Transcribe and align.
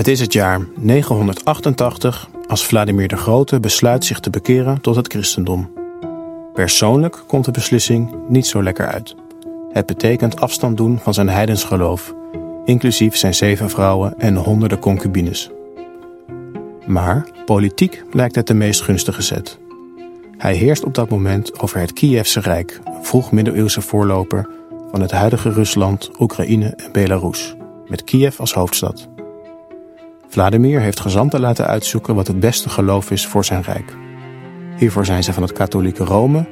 Het 0.00 0.08
is 0.08 0.20
het 0.20 0.32
jaar 0.32 0.60
988 0.76 2.28
als 2.46 2.66
Vladimir 2.66 3.08
de 3.08 3.16
Grote 3.16 3.60
besluit 3.60 4.04
zich 4.04 4.20
te 4.20 4.30
bekeren 4.30 4.80
tot 4.80 4.96
het 4.96 5.12
christendom. 5.12 5.70
Persoonlijk 6.52 7.22
komt 7.26 7.44
de 7.44 7.50
beslissing 7.50 8.14
niet 8.28 8.46
zo 8.46 8.62
lekker 8.62 8.86
uit. 8.86 9.14
Het 9.72 9.86
betekent 9.86 10.40
afstand 10.40 10.76
doen 10.76 10.98
van 10.98 11.14
zijn 11.14 11.28
heidensgeloof, 11.28 12.14
inclusief 12.64 13.16
zijn 13.16 13.34
zeven 13.34 13.70
vrouwen 13.70 14.18
en 14.18 14.36
honderden 14.36 14.78
concubines. 14.78 15.50
Maar 16.86 17.28
politiek 17.44 18.04
lijkt 18.12 18.34
het 18.34 18.46
de 18.46 18.54
meest 18.54 18.82
gunstige 18.82 19.22
zet. 19.22 19.58
Hij 20.36 20.54
heerst 20.54 20.84
op 20.84 20.94
dat 20.94 21.10
moment 21.10 21.60
over 21.60 21.80
het 21.80 21.92
Kievse 21.92 22.40
Rijk, 22.40 22.80
een 22.84 23.04
vroeg 23.04 23.32
middeleeuwse 23.32 23.80
voorloper 23.80 24.48
van 24.90 25.00
het 25.00 25.10
huidige 25.10 25.50
Rusland, 25.50 26.10
Oekraïne 26.18 26.66
en 26.66 26.92
Belarus, 26.92 27.56
met 27.86 28.04
Kiev 28.04 28.40
als 28.40 28.52
hoofdstad. 28.52 29.08
Vladimir 30.30 30.80
heeft 30.80 31.00
gezanten 31.00 31.40
laten 31.40 31.66
uitzoeken 31.66 32.14
wat 32.14 32.26
het 32.26 32.40
beste 32.40 32.68
geloof 32.68 33.10
is 33.10 33.26
voor 33.26 33.44
zijn 33.44 33.62
rijk. 33.62 33.96
Hiervoor 34.76 35.04
zijn 35.04 35.22
ze 35.22 35.32
van 35.32 35.42
het 35.42 35.52
katholieke 35.52 36.04
Rome 36.04 36.46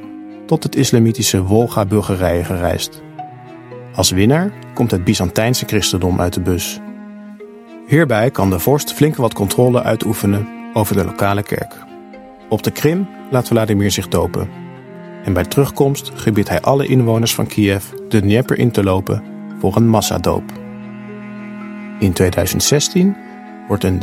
tot 0.47 0.63
het 0.63 0.77
islamitische 0.77 1.43
Wolga-Bulgarije 1.43 2.45
gereisd. 2.45 3.03
Als 3.95 4.11
winnaar 4.11 4.53
komt 4.75 4.91
het 4.91 5.05
Byzantijnse 5.05 5.67
christendom 5.67 6.21
uit 6.21 6.35
de 6.35 6.41
bus. 6.41 6.81
Hierbij 7.87 8.31
kan 8.31 8.51
de 8.51 8.59
vorst 8.59 8.93
flink 8.93 9.17
wat 9.17 9.35
controle 9.35 9.83
uitoefenen 9.83 10.49
over 10.73 10.97
de 10.97 11.05
lokale 11.05 11.43
kerk. 11.43 11.75
Op 12.49 12.63
de 12.63 12.71
Krim 12.71 13.09
laat 13.31 13.49
Vladimir 13.49 13.91
zich 13.91 14.09
dopen. 14.09 14.49
En 15.25 15.33
bij 15.33 15.45
terugkomst 15.45 16.11
gebiedt 16.15 16.49
hij 16.49 16.61
alle 16.61 16.87
inwoners 16.87 17.35
van 17.35 17.47
Kiev 17.47 17.85
de 18.09 18.21
Dnieper 18.21 18.59
in 18.59 18.71
te 18.71 18.83
lopen 18.83 19.23
voor 19.59 19.77
een 19.77 19.89
massadoop. 19.89 20.53
In 21.99 22.13
2016 22.13 23.17
wordt 23.68 23.84
een 23.84 24.02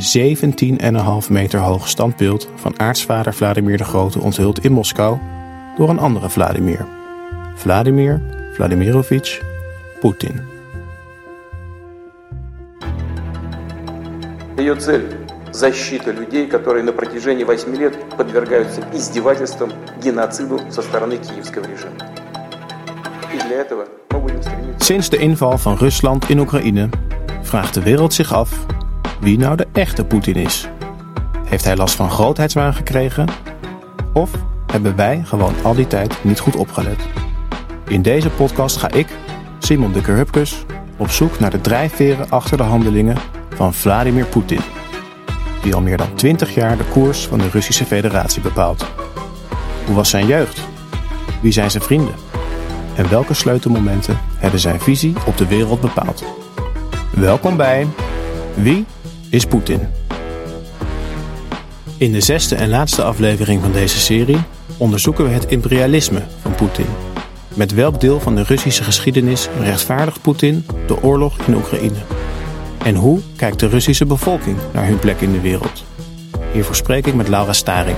17,5 1.23 1.31
meter 1.31 1.61
hoog 1.61 1.89
standbeeld 1.89 2.49
van 2.55 2.81
aartsvader 2.81 3.35
Vladimir 3.35 3.77
de 3.77 3.85
Grote 3.85 4.21
onthuld 4.21 4.65
in 4.65 4.73
Moskou 4.73 5.19
door 5.77 5.89
een 5.89 5.99
andere 5.99 6.31
Vladimir. 6.31 6.87
Vladimir 7.55 8.23
Vladimirovich 8.53 9.43
Poetin. 10.01 10.41
Ее 14.57 14.77
цель – 14.77 15.53
защита 15.53 16.11
людей, 16.11 16.47
которые 16.47 16.85
на 16.85 16.93
протяжении 16.93 17.45
8 17.45 17.77
лет 17.77 17.95
подвергаются 18.17 18.83
издевательствам, 18.93 19.73
геноциду 20.03 20.61
со 20.71 20.83
стороны 20.83 21.17
киевского 21.17 21.65
режима. 21.65 21.97
И 23.33 23.39
для 23.47 23.61
этого 23.61 23.87
мы 24.11 24.21
будем 24.21 24.43
стремиться... 24.43 24.85
Sinds 24.85 25.09
de 25.09 25.19
inval 25.19 25.59
van 25.59 25.77
Rusland 25.77 26.29
in 26.29 26.39
Oekraïne 26.39 26.89
vraagt 27.43 27.75
de 27.75 27.83
wereld 27.83 28.13
zich 28.13 28.33
af 28.33 28.67
wie 29.20 29.38
nou 29.38 29.56
de 29.56 29.68
echte 29.72 30.06
Poetin 30.06 30.36
is. 30.36 30.68
Heeft 31.46 31.64
hij 31.64 31.76
last 31.76 31.96
van 31.96 32.12
grootheidswaan 32.12 32.74
gekregen? 32.74 33.28
Of 34.14 34.32
hebben 34.72 34.96
wij 34.96 35.22
gewoon 35.24 35.54
al 35.64 35.74
die 35.74 35.88
tijd 35.88 36.24
niet 36.24 36.40
goed 36.40 36.56
opgelet? 36.56 37.00
In 37.88 38.02
deze 38.02 38.30
podcast 38.30 38.78
ga 38.78 38.92
ik, 38.92 39.08
Simon 39.60 39.92
de 39.92 40.02
Hupkes, 40.02 40.66
op 40.98 41.10
zoek 41.10 41.40
naar 41.40 41.52
de 41.52 41.62
drijfveren 41.62 42.30
achter 42.30 42.58
de 42.58 42.64
handelingen 42.64 43.18
van 43.50 43.74
Vladimir 43.74 44.26
Poetin. 44.26 44.62
Die 45.62 45.76
al 45.76 45.82
meer 45.82 45.98
dan 45.98 46.14
20 46.16 46.54
jaar 46.54 46.78
de 46.78 46.84
koers 46.84 47.28
van 47.28 47.40
de 47.40 47.50
Russische 47.50 47.86
Federatie 47.86 48.42
bepaalt. 48.42 48.86
Hoe 49.86 49.96
was 49.96 50.10
zijn 50.10 50.28
jeugd? 50.28 50.62
Wie 51.42 51.52
zijn 51.52 51.72
zijn 51.72 51.84
vrienden? 51.84 52.16
En 52.96 53.10
welke 53.10 53.34
sleutelmomenten 53.34 54.18
hebben 54.38 54.60
zijn 54.60 54.80
visie 54.80 55.16
op 55.26 55.38
de 55.38 55.48
wereld 55.48 55.82
bepaald? 55.82 56.24
Welkom 57.12 57.58
bij 57.58 57.88
Wie 58.54 58.86
is 59.36 59.46
Poetin? 59.46 59.80
In 61.98 62.12
de 62.12 62.22
zesde 62.22 62.56
en 62.56 62.70
laatste 62.70 63.04
aflevering 63.04 63.62
van 63.62 63.72
deze 63.72 64.00
serie 64.00 64.38
onderzoeken 64.78 65.24
we 65.24 65.30
het 65.30 65.46
imperialisme 65.46 66.22
van 66.42 66.56
Poetin. 66.56 66.86
Met 67.54 67.74
welk 67.74 68.00
deel 68.00 68.20
van 68.20 68.36
de 68.36 68.44
Russische 68.44 68.84
geschiedenis 68.84 69.50
rechtvaardigt 69.60 70.22
Poetin 70.22 70.66
de 70.88 71.04
oorlog 71.04 71.40
in 71.48 71.56
Oekraïne? 71.56 71.98
En 72.84 72.96
hoe 72.96 73.20
kijkt 73.36 73.60
de 73.60 73.68
Russische 73.68 74.06
bevolking 74.06 74.58
naar 74.74 74.88
hun 74.88 75.00
plek 75.00 75.22
in 75.22 75.32
de 75.32 75.42
wereld? 75.42 75.84
Hiervoor 76.52 76.76
spreek 76.76 77.08
ik 77.08 77.14
met 77.14 77.28
Laura 77.28 77.54
Staring. 77.54 77.98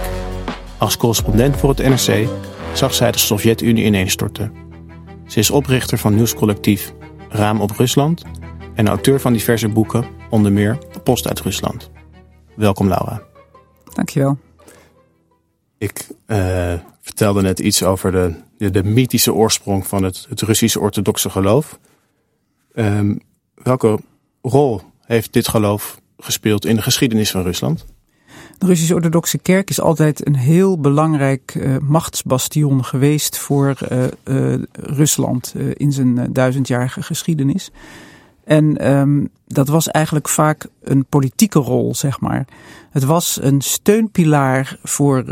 Als 0.77 0.97
correspondent 0.97 1.57
voor 1.57 1.69
het 1.69 1.87
NRC 1.87 2.27
zag 2.73 2.93
zij 2.93 3.11
de 3.11 3.17
Sovjet-Unie 3.17 3.85
ineenstorten. 3.85 4.51
Ze 5.27 5.39
is 5.39 5.51
oprichter 5.51 5.97
van 5.97 6.15
nieuwscollectief 6.15 6.93
Raam 7.29 7.61
op 7.61 7.71
Rusland 7.71 8.23
en 8.75 8.87
auteur 8.87 9.19
van 9.19 9.33
diverse 9.33 9.67
boeken, 9.67 10.05
onder 10.29 10.51
meer 10.51 10.77
Post 11.07 11.27
uit 11.27 11.39
Rusland. 11.39 11.89
Welkom 12.55 12.87
Laura. 12.87 13.21
Dankjewel. 13.93 14.37
Ik 15.77 16.07
uh, 16.27 16.73
vertelde 17.01 17.41
net 17.41 17.59
iets 17.59 17.83
over 17.83 18.11
de, 18.11 18.33
de, 18.57 18.69
de, 18.69 18.83
mythische 18.83 19.33
oorsprong 19.33 19.87
van 19.87 20.03
het, 20.03 20.25
het 20.29 20.41
Russische 20.41 20.79
orthodoxe 20.79 21.29
geloof. 21.29 21.79
Um, 22.73 23.19
welke 23.53 23.99
rol 24.41 24.81
heeft 25.01 25.33
dit 25.33 25.47
geloof 25.47 26.01
gespeeld 26.17 26.65
in 26.65 26.75
de 26.75 26.81
geschiedenis 26.81 27.31
van 27.31 27.41
Rusland? 27.41 27.85
De 28.57 28.65
Russische 28.65 28.95
orthodoxe 28.95 29.37
kerk 29.37 29.69
is 29.69 29.81
altijd 29.81 30.27
een 30.27 30.35
heel 30.35 30.79
belangrijk 30.79 31.55
uh, 31.55 31.77
machtsbastion 31.77 32.85
geweest 32.85 33.37
voor 33.37 33.77
uh, 33.91 34.03
uh, 34.23 34.63
Rusland 34.71 35.53
in 35.73 35.91
zijn 35.91 36.33
duizendjarige 36.33 37.01
geschiedenis. 37.01 37.71
En 38.47 38.91
um, 38.91 39.29
dat 39.47 39.67
was 39.67 39.87
eigenlijk 39.87 40.29
vaak 40.29 40.67
een 40.83 41.05
politieke 41.05 41.59
rol, 41.59 41.95
zeg 41.95 42.19
maar. 42.19 42.47
Het 42.91 43.03
was 43.03 43.39
een 43.41 43.61
steunpilaar 43.61 44.77
voor 44.83 45.25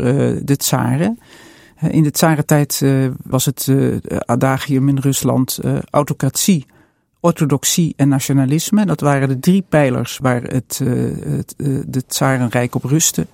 de 0.44 0.56
tsaren. 0.56 1.18
In 1.90 2.02
de 2.02 2.10
tsarentijd 2.10 2.82
was 3.24 3.44
het 3.44 3.68
adagium 4.26 4.88
in 4.88 4.98
Rusland 4.98 5.60
autocratie 5.90 6.66
orthodoxie 7.26 7.94
en 7.96 8.08
nationalisme. 8.08 8.86
Dat 8.86 9.00
waren 9.00 9.28
de 9.28 9.38
drie 9.38 9.64
pijlers 9.68 10.18
waar 10.22 10.42
het, 10.42 10.80
uh, 10.82 10.88
het 11.36 11.54
uh, 11.56 11.82
de 11.86 12.06
Tsarenrijk 12.06 12.74
op 12.74 12.84
rustte. 12.84 13.26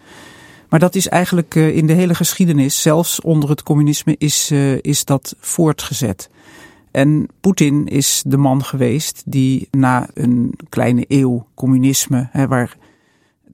Maar 0.69 0.81
dat 0.81 0.95
is 0.95 1.09
eigenlijk 1.09 1.55
uh, 1.55 1.77
in 1.77 1.87
de 1.87 1.93
hele 1.93 2.15
geschiedenis, 2.15 2.83
zelfs 2.83 3.21
onder 3.21 3.49
het 3.49 3.63
communisme, 3.63 4.15
is, 4.19 4.51
is 4.81 5.05
dat 5.05 5.37
voortgezet. 5.41 6.31
En 6.93 7.29
Poetin 7.41 7.87
is 7.87 8.23
de 8.27 8.37
man 8.37 8.65
geweest 8.65 9.23
die 9.27 9.69
na 9.71 10.09
een 10.15 10.55
kleine 10.69 11.05
eeuw 11.09 11.47
communisme, 11.55 12.29
hè, 12.31 12.49
waar 12.49 12.77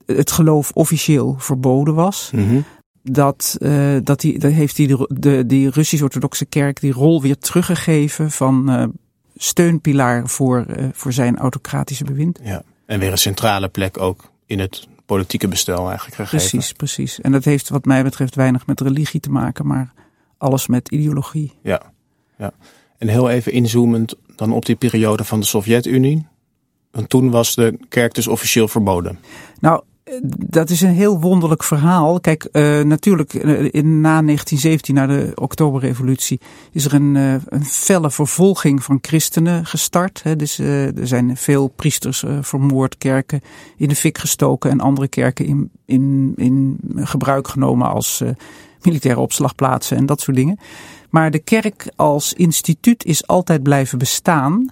het 0.07 0.31
geloof 0.31 0.71
officieel 0.75 1.35
verboden 1.39 1.95
was, 1.95 2.31
mm 2.35 2.49
-hmm. 2.49 2.65
dat, 3.03 3.57
dat, 4.03 4.21
die, 4.21 4.39
dat 4.39 4.53
heeft 4.53 4.77
hij 4.77 5.07
de, 5.09 5.47
die 5.47 5.71
Russisch-orthodoxe 5.71 6.45
kerk 6.45 6.81
die 6.81 6.93
rol 6.93 7.23
weer 7.23 7.39
teruggegeven 7.39 8.31
van 8.31 8.93
steunpilaar 9.39 10.29
voor, 10.29 10.67
uh, 10.69 10.89
voor 10.93 11.13
zijn 11.13 11.39
autocratische 11.39 12.05
bewind. 12.05 12.41
Ja, 12.43 12.63
en 12.87 12.99
weer 13.01 13.11
een 13.11 13.19
centrale 13.19 13.69
plek 13.69 14.01
ook 14.01 14.31
in 14.47 14.59
het 14.59 14.89
politieke 15.07 15.49
bestel 15.49 15.89
eigenlijk 15.89 16.17
gegeven. 16.17 16.49
Precies, 16.49 16.73
precies. 16.73 17.21
En 17.21 17.33
dat 17.33 17.45
heeft 17.45 17.69
wat 17.69 17.85
mij 17.85 18.03
betreft 18.03 18.35
weinig 18.35 18.67
met 18.67 18.81
religie 18.81 19.21
te 19.21 19.31
maken, 19.31 19.67
maar 19.67 19.93
alles 20.39 20.67
met 20.67 20.89
ideologie. 20.89 21.53
Ja, 21.63 21.83
ja. 22.39 22.53
En 22.99 23.09
heel 23.09 23.31
even 23.31 23.53
inzoomend 23.53 24.15
dan 24.37 24.53
op 24.53 24.67
die 24.67 24.77
periode 24.77 25.25
van 25.25 25.41
de 25.41 25.47
Sovjet-Unie. 25.47 26.27
Want 26.91 27.09
toen 27.09 27.31
was 27.31 27.55
de 27.55 27.79
kerk 27.89 28.15
dus 28.15 28.27
officieel 28.27 28.69
verboden. 28.69 29.19
Nou, 29.61 29.83
dat 30.47 30.71
is 30.71 30.81
een 30.81 30.95
heel 30.95 31.21
wonderlijk 31.21 31.65
verhaal. 31.65 32.21
Kijk, 32.21 32.49
uh, 32.53 32.81
natuurlijk 32.81 33.35
uh, 33.35 33.69
in, 33.71 34.01
na 34.01 34.23
1917, 34.23 34.95
na 34.95 35.07
de 35.07 35.33
Oktoberrevolutie, 35.35 36.41
is 36.73 36.85
er 36.85 36.95
een, 36.95 37.15
uh, 37.15 37.35
een 37.47 37.65
felle 37.65 38.11
vervolging 38.11 38.85
van 38.85 38.99
christenen 39.01 39.67
gestart. 39.67 40.23
Hè. 40.23 40.37
Dus 40.37 40.59
er 40.59 41.07
zijn 41.07 41.37
veel 41.37 41.69
priesters 41.69 42.25
vermoord, 42.41 42.99
kerken 42.99 43.41
in 43.77 43.89
de 43.89 43.97
fik 43.97 44.19
gestoken 44.19 44.71
en 44.71 44.81
andere 44.81 45.09
kerken 45.09 45.47
in, 45.47 45.71
in, 45.85 46.33
in 46.37 46.79
gebruik 46.95 47.49
genomen 47.49 47.89
als 47.89 48.23
militaire 48.83 49.21
opslagplaatsen 49.21 49.97
en 49.97 50.07
dat 50.07 50.21
soort 50.21 50.37
dingen. 50.37 50.59
Maar 51.09 51.31
de 51.31 51.39
kerk 51.39 51.93
als 51.97 52.33
instituut 52.33 53.05
is 53.05 53.27
altijd 53.27 53.63
blijven 53.63 53.99
bestaan. 53.99 54.71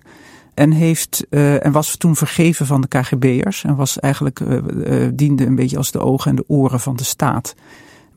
En, 0.55 0.71
heeft, 0.71 1.27
uh, 1.31 1.65
en 1.65 1.73
was 1.73 1.97
toen 1.97 2.17
vergeven 2.17 2.67
van 2.67 2.81
de 2.81 2.89
KGB'ers. 2.89 3.65
En 3.65 3.77
was 3.77 3.99
eigenlijk, 3.99 4.41
uh, 4.41 4.59
uh, 4.77 5.09
diende 5.15 5.47
een 5.47 5.55
beetje 5.55 5.77
als 5.77 5.91
de 5.91 5.99
ogen 5.99 6.31
en 6.31 6.37
de 6.37 6.45
oren 6.47 6.81
van 6.81 6.97
de 6.97 7.05
staat. 7.05 7.55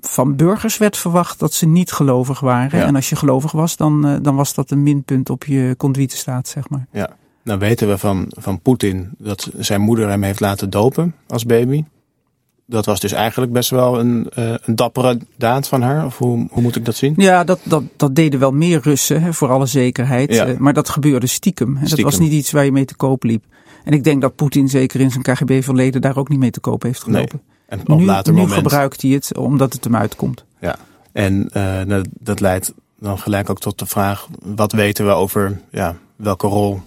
Van 0.01 0.35
burgers 0.35 0.77
werd 0.77 0.97
verwacht 0.97 1.39
dat 1.39 1.53
ze 1.53 1.65
niet 1.65 1.91
gelovig 1.91 2.39
waren. 2.39 2.79
Ja. 2.79 2.85
En 2.85 2.95
als 2.95 3.09
je 3.09 3.15
gelovig 3.15 3.51
was, 3.51 3.75
dan, 3.75 4.19
dan 4.21 4.35
was 4.35 4.53
dat 4.53 4.71
een 4.71 4.83
minpunt 4.83 5.29
op 5.29 5.43
je 5.43 5.75
conduitestaat, 5.77 6.47
zeg 6.47 6.69
maar. 6.69 6.87
Ja, 6.91 7.09
nou 7.43 7.59
weten 7.59 7.87
we 7.87 7.97
van, 7.97 8.25
van 8.29 8.61
Poetin 8.61 9.09
dat 9.17 9.49
zijn 9.57 9.81
moeder 9.81 10.09
hem 10.09 10.23
heeft 10.23 10.39
laten 10.39 10.69
dopen 10.69 11.15
als 11.27 11.45
baby. 11.45 11.83
Dat 12.69 12.85
was 12.85 12.99
dus 12.99 13.11
eigenlijk 13.11 13.51
best 13.51 13.69
wel 13.69 13.99
een, 13.99 14.27
uh, 14.39 14.53
een 14.61 14.75
dappere 14.75 15.19
daad 15.35 15.67
van 15.67 15.81
haar. 15.81 16.05
Of 16.05 16.17
hoe, 16.17 16.47
hoe 16.51 16.61
moet 16.61 16.75
ik 16.75 16.85
dat 16.85 16.95
zien? 16.95 17.13
Ja, 17.17 17.43
dat, 17.43 17.59
dat, 17.63 17.83
dat 17.95 18.15
deden 18.15 18.39
wel 18.39 18.51
meer 18.51 18.79
Russen, 18.81 19.21
hè, 19.21 19.33
voor 19.33 19.49
alle 19.49 19.65
zekerheid. 19.65 20.33
Ja. 20.33 20.55
maar 20.57 20.73
dat 20.73 20.89
gebeurde 20.89 21.27
stiekem, 21.27 21.75
stiekem. 21.75 21.89
Dat 21.89 21.99
was 21.99 22.19
niet 22.19 22.31
iets 22.31 22.51
waar 22.51 22.65
je 22.65 22.71
mee 22.71 22.85
te 22.85 22.95
koop 22.95 23.23
liep. 23.23 23.43
En 23.83 23.93
ik 23.93 24.03
denk 24.03 24.21
dat 24.21 24.35
Poetin 24.35 24.69
zeker 24.69 24.99
in 24.99 25.11
zijn 25.11 25.23
KGB-verleden 25.23 26.01
daar 26.01 26.17
ook 26.17 26.29
niet 26.29 26.39
mee 26.39 26.51
te 26.51 26.59
koop 26.59 26.83
heeft 26.83 27.03
gelopen. 27.03 27.41
Nee. 27.45 27.57
En 27.79 27.79
op 27.79 27.99
nu, 27.99 28.05
later 28.05 28.33
nu 28.33 28.39
moment. 28.39 28.57
gebruikt 28.57 29.01
hij 29.01 29.11
het 29.11 29.37
omdat 29.37 29.73
het 29.73 29.83
hem 29.83 29.95
uitkomt. 29.95 30.45
Ja, 30.59 30.75
en 31.11 31.49
uh, 31.87 32.01
dat 32.19 32.39
leidt 32.39 32.73
dan 32.99 33.19
gelijk 33.19 33.49
ook 33.49 33.59
tot 33.59 33.79
de 33.79 33.85
vraag: 33.85 34.27
wat 34.43 34.71
weten 34.71 35.05
we 35.05 35.11
over 35.11 35.61
ja, 35.71 35.95
welke 36.15 36.47
rol 36.47 36.81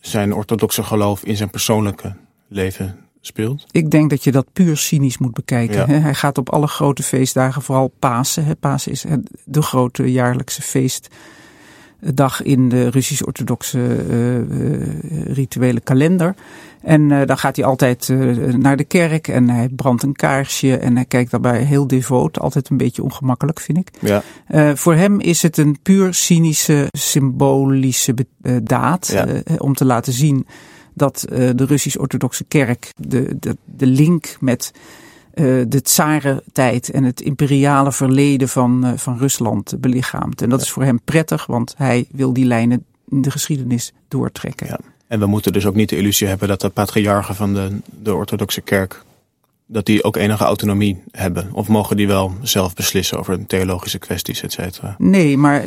zijn 0.00 0.34
orthodoxe 0.34 0.82
geloof 0.82 1.24
in 1.24 1.36
zijn 1.36 1.50
persoonlijke 1.50 2.14
leven 2.48 3.03
speelt? 3.26 3.66
Ik 3.70 3.90
denk 3.90 4.10
dat 4.10 4.24
je 4.24 4.32
dat 4.32 4.46
puur 4.52 4.76
cynisch 4.76 5.18
moet 5.18 5.34
bekijken. 5.34 5.92
Ja. 5.92 6.00
Hij 6.00 6.14
gaat 6.14 6.38
op 6.38 6.50
alle 6.50 6.66
grote 6.66 7.02
feestdagen, 7.02 7.62
vooral 7.62 7.92
Pasen. 7.98 8.56
Pasen 8.60 8.92
is 8.92 9.04
de 9.44 9.62
grote 9.62 10.12
jaarlijkse 10.12 10.62
feestdag 10.62 12.42
in 12.42 12.68
de 12.68 12.88
Russisch-orthodoxe 12.88 13.78
uh, 13.78 15.34
rituele 15.34 15.80
kalender. 15.80 16.34
En 16.82 17.10
uh, 17.10 17.26
dan 17.26 17.38
gaat 17.38 17.56
hij 17.56 17.64
altijd 17.64 18.08
naar 18.56 18.76
de 18.76 18.84
kerk 18.84 19.28
en 19.28 19.48
hij 19.48 19.68
brandt 19.68 20.02
een 20.02 20.16
kaarsje 20.16 20.76
en 20.76 20.94
hij 20.94 21.04
kijkt 21.04 21.30
daarbij 21.30 21.62
heel 21.62 21.86
devoot. 21.86 22.40
Altijd 22.40 22.68
een 22.68 22.76
beetje 22.76 23.02
ongemakkelijk, 23.02 23.60
vind 23.60 23.78
ik. 23.78 23.90
Ja. 24.00 24.22
Uh, 24.48 24.70
voor 24.74 24.94
hem 24.94 25.20
is 25.20 25.42
het 25.42 25.56
een 25.56 25.78
puur 25.82 26.14
cynische, 26.14 26.86
symbolische 26.90 28.14
daad 28.62 29.10
ja. 29.12 29.26
om 29.58 29.74
te 29.74 29.84
laten 29.84 30.12
zien 30.12 30.46
dat 30.94 31.24
de 31.28 31.64
Russisch-orthodoxe 31.64 32.44
kerk 32.44 32.92
de, 32.96 33.36
de, 33.40 33.56
de 33.64 33.86
link 33.86 34.36
met 34.40 34.72
de 35.66 35.80
tsarentijd 35.82 36.90
en 36.90 37.04
het 37.04 37.20
imperiale 37.20 37.92
verleden 37.92 38.48
van, 38.48 38.92
van 38.96 39.18
Rusland 39.18 39.80
belichaamt. 39.80 40.42
En 40.42 40.48
dat 40.48 40.60
is 40.60 40.70
voor 40.70 40.82
hem 40.84 41.00
prettig, 41.04 41.46
want 41.46 41.74
hij 41.76 42.06
wil 42.10 42.32
die 42.32 42.44
lijnen 42.44 42.84
in 43.08 43.22
de 43.22 43.30
geschiedenis 43.30 43.92
doortrekken. 44.08 44.66
Ja. 44.66 44.78
En 45.06 45.20
we 45.20 45.26
moeten 45.26 45.52
dus 45.52 45.66
ook 45.66 45.74
niet 45.74 45.88
de 45.88 45.96
illusie 45.96 46.26
hebben 46.26 46.48
dat 46.48 46.60
de 46.60 46.68
patriarchen 46.68 47.34
van 47.34 47.54
de, 47.54 47.78
de 48.02 48.14
orthodoxe 48.14 48.60
kerk, 48.60 49.02
dat 49.74 49.86
die 49.86 50.04
ook 50.04 50.16
enige 50.16 50.44
autonomie 50.44 51.02
hebben. 51.10 51.48
Of 51.52 51.68
mogen 51.68 51.96
die 51.96 52.06
wel 52.06 52.32
zelf 52.42 52.74
beslissen 52.74 53.18
over 53.18 53.46
theologische 53.46 53.98
kwesties, 53.98 54.42
et 54.42 54.52
cetera? 54.52 54.94
Nee, 54.98 55.36
maar 55.36 55.64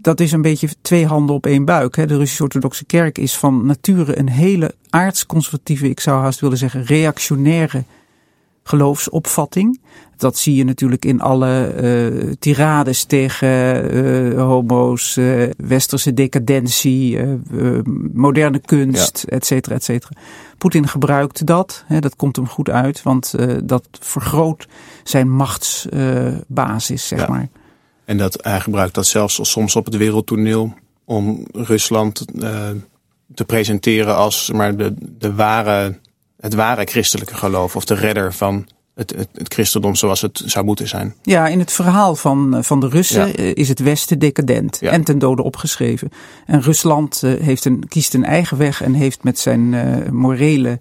dat 0.00 0.20
is 0.20 0.32
een 0.32 0.42
beetje 0.42 0.68
twee 0.82 1.06
handen 1.06 1.34
op 1.34 1.46
één 1.46 1.64
buik. 1.64 1.96
Hè. 1.96 2.06
De 2.06 2.16
Russisch-orthodoxe 2.16 2.84
kerk 2.84 3.18
is 3.18 3.36
van 3.36 3.66
nature 3.66 4.18
een 4.18 4.28
hele 4.28 4.74
aardsconservatieve, 4.90 5.88
ik 5.88 6.00
zou 6.00 6.20
haast 6.20 6.40
willen 6.40 6.58
zeggen, 6.58 6.84
reactionaire 6.84 7.84
geloofsopvatting. 8.68 9.80
Dat 10.16 10.38
zie 10.38 10.54
je 10.54 10.64
natuurlijk 10.64 11.04
in 11.04 11.20
alle 11.20 11.74
uh, 11.80 12.32
tirades 12.38 13.04
tegen 13.04 13.94
uh, 13.94 14.42
homo's, 14.42 15.16
uh, 15.16 15.50
westerse 15.56 16.14
decadentie, 16.14 17.18
moderne 18.12 18.58
kunst, 18.58 19.24
ja. 19.26 19.36
et 19.36 19.46
cetera, 19.46 19.74
et 19.74 19.84
cetera. 19.84 20.12
Poetin 20.58 20.88
gebruikt 20.88 21.46
dat, 21.46 21.84
hè, 21.86 22.00
dat 22.00 22.16
komt 22.16 22.36
hem 22.36 22.48
goed 22.48 22.70
uit, 22.70 23.02
want 23.02 23.34
dat 23.64 23.88
vergroot 24.00 24.66
zijn 25.04 25.30
machtsbasis, 25.30 27.08
zeg 27.08 27.20
ja. 27.20 27.28
maar. 27.28 27.48
En 28.04 28.18
dat, 28.18 28.38
hij 28.42 28.60
gebruikt 28.60 28.94
dat 28.94 29.06
zelfs 29.06 29.38
soms 29.42 29.76
op 29.76 29.84
het 29.84 29.96
wereldtoneel 29.96 30.74
om 31.04 31.46
Rusland 31.52 32.24
te 33.34 33.44
presenteren 33.46 34.16
als 34.16 34.50
maar 34.52 34.76
de, 34.76 34.94
de 35.18 35.34
ware, 35.34 35.98
het 36.40 36.54
ware 36.54 36.84
christelijke 36.84 37.34
geloof 37.34 37.76
of 37.76 37.84
de 37.84 37.94
redder 37.94 38.34
van 38.34 38.66
het, 38.94 39.10
het, 39.16 39.28
het, 39.32 39.52
christendom 39.52 39.94
zoals 39.94 40.20
het 40.20 40.42
zou 40.44 40.64
moeten 40.64 40.88
zijn. 40.88 41.14
Ja, 41.22 41.48
in 41.48 41.58
het 41.58 41.72
verhaal 41.72 42.14
van, 42.14 42.64
van 42.64 42.80
de 42.80 42.88
Russen 42.88 43.26
Ja. 43.26 43.54
is 43.54 43.68
het 43.68 43.78
Westen 43.78 44.18
decadent 44.18 44.76
Ja. 44.80 44.90
en 44.90 45.04
ten 45.04 45.18
dode 45.18 45.42
opgeschreven. 45.42 46.10
En 46.46 46.62
Rusland 46.62 47.22
eh, 47.22 47.32
heeft 47.40 47.64
een, 47.64 47.88
kiest 47.88 48.14
een 48.14 48.24
eigen 48.24 48.56
weg 48.56 48.82
en 48.82 48.94
heeft 48.94 49.24
met 49.24 49.38
zijn 49.38 49.74
eh, 49.74 50.10
morele 50.10 50.78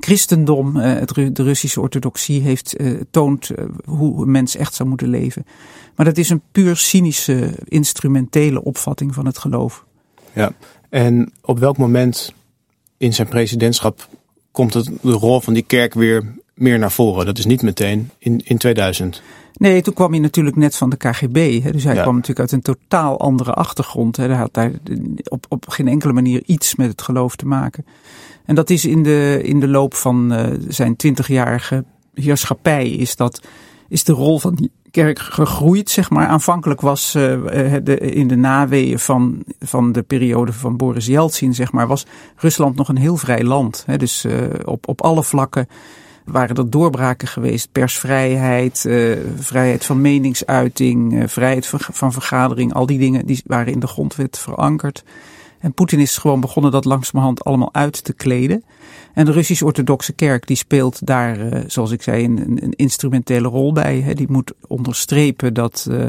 christendom, 0.00 0.76
eh, 0.80 0.92
het, 0.98 1.14
de 1.36 1.42
Russische 1.42 1.80
orthodoxie, 1.80 2.40
heeft, 2.42 2.76
eh, 2.76 3.00
toont 3.10 3.50
eh, 3.50 3.64
hoe 3.84 4.22
een 4.22 4.30
mens 4.30 4.56
echt 4.56 4.74
zou 4.74 4.88
moeten 4.88 5.08
leven. 5.08 5.46
Maar 5.94 6.06
dat 6.06 6.16
is 6.16 6.30
een 6.30 6.42
puur 6.52 6.76
cynische, 6.76 7.54
instrumentele 7.64 8.64
opvatting 8.64 9.14
van 9.14 9.26
het 9.26 9.38
geloof. 9.38 9.84
Ja. 10.32 10.52
En 10.88 11.32
op 11.42 11.58
welk 11.58 11.76
moment 11.78 12.32
in 12.96 13.14
zijn 13.14 13.28
presidentschap 13.28 14.08
komt 14.56 14.74
het, 14.74 14.90
de 15.02 15.12
rol 15.12 15.40
van 15.40 15.54
die 15.54 15.62
kerk 15.62 15.94
weer 15.94 16.34
meer 16.54 16.78
naar 16.78 16.92
voren? 16.92 17.26
Dat 17.26 17.38
is 17.38 17.46
niet 17.46 17.62
meteen 17.62 18.10
in, 18.18 18.40
in 18.44 18.58
2000. 18.58 19.22
Nee, 19.52 19.82
toen 19.82 19.94
kwam 19.94 20.10
hij 20.10 20.20
natuurlijk 20.20 20.56
net 20.56 20.76
van 20.76 20.90
de 20.90 20.96
KGB. 20.96 21.62
Hè, 21.62 21.70
dus 21.70 21.84
hij 21.84 21.94
Ja. 21.94 22.02
kwam 22.02 22.14
natuurlijk 22.14 22.40
uit 22.40 22.52
een 22.52 22.74
totaal 22.74 23.20
andere 23.20 23.52
achtergrond. 23.52 24.16
Hè. 24.16 24.26
Hij 24.26 24.36
had 24.36 24.54
daar 24.54 24.70
op, 25.28 25.46
op 25.48 25.68
geen 25.68 25.88
enkele 25.88 26.12
manier 26.12 26.42
iets 26.46 26.74
met 26.74 26.88
het 26.88 27.02
geloof 27.02 27.36
te 27.36 27.46
maken. 27.46 27.86
En 28.44 28.54
dat 28.54 28.70
is 28.70 28.84
in 28.84 29.02
de, 29.02 29.40
in 29.42 29.60
de 29.60 29.68
loop 29.68 29.94
van 29.94 30.32
eh, 30.32 30.52
zijn 30.68 30.96
twintigjarige 30.96 31.84
heerschappij 32.14 32.90
is, 32.90 33.16
dat, 33.16 33.40
is 33.88 34.04
de 34.04 34.12
rol 34.12 34.38
van 34.38 34.54
die 34.54 34.70
kerk 35.02 35.18
gegroeid, 35.18 35.90
zeg 35.90 36.10
maar. 36.10 36.26
Aanvankelijk 36.26 36.80
was 36.80 37.14
eh, 37.14 37.76
eh, 37.76 38.16
in 38.16 38.28
de 38.28 38.36
naweeën 38.36 38.98
van, 38.98 39.44
van 39.60 39.92
de 39.92 40.02
periode 40.02 40.52
van 40.52 40.76
Boris 40.76 41.06
Yeltsin, 41.06 41.54
zeg 41.54 41.72
maar, 41.72 41.86
was 41.86 42.06
Rusland 42.36 42.76
nog 42.76 42.88
een 42.88 42.96
heel 42.96 43.16
vrij 43.16 43.44
land. 43.44 43.82
Hè. 43.86 43.96
Dus 43.96 44.24
eh, 44.24 44.36
op, 44.64 44.88
op 44.88 45.02
alle 45.02 45.22
vlakken 45.22 45.68
waren 46.24 46.56
er 46.56 46.70
doorbraken 46.70 47.28
geweest. 47.28 47.72
Persvrijheid, 47.72 48.88
vrijheid 49.38 49.84
van 49.84 50.00
meningsuiting, 50.00 51.30
vrijheid 51.30 51.66
van, 51.66 51.80
van 51.82 52.12
vergadering. 52.12 52.74
Al 52.74 52.86
die 52.86 52.98
dingen 52.98 53.26
die 53.26 53.42
waren 53.46 53.72
in 53.72 53.80
de 53.80 53.86
grondwet 53.86 54.38
verankerd. 54.38 55.04
En 55.58 55.72
Poetin 55.72 55.98
is 55.98 56.16
gewoon 56.16 56.40
begonnen 56.40 56.72
dat 56.72 56.84
langzamerhand 56.84 57.44
allemaal 57.44 57.74
uit 57.74 58.04
te 58.04 58.12
kleden. 58.12 58.64
En 59.16 59.24
de 59.24 59.32
Russisch-orthodoxe 59.32 60.12
kerk 60.12 60.46
die 60.46 60.56
speelt 60.56 61.06
daar, 61.06 61.40
eh, 61.40 61.62
zoals 61.66 61.90
ik 61.90 62.02
zei, 62.02 62.24
een, 62.24 62.58
een 62.62 62.72
instrumentele 62.72 63.48
rol 63.48 63.72
bij. 63.72 64.00
Hè. 64.00 64.14
Die 64.14 64.30
moet 64.30 64.52
onderstrepen 64.66 65.54
dat, 65.54 65.86
eh, 65.90 66.06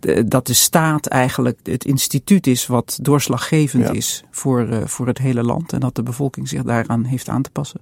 de, 0.00 0.28
dat 0.28 0.46
de 0.46 0.52
staat 0.52 1.06
eigenlijk 1.06 1.58
het 1.62 1.84
instituut 1.84 2.46
is 2.46 2.66
wat 2.66 2.98
doorslaggevend 3.02 3.86
Ja. 3.86 3.92
is 3.92 4.24
voor, 4.30 4.68
eh, 4.68 4.86
voor 4.86 5.06
het 5.06 5.18
hele 5.18 5.42
land. 5.42 5.72
En 5.72 5.80
dat 5.80 5.94
de 5.94 6.02
bevolking 6.02 6.48
zich 6.48 6.62
daaraan 6.62 7.04
heeft 7.04 7.28
aan 7.28 7.42
te 7.42 7.50
passen. 7.50 7.80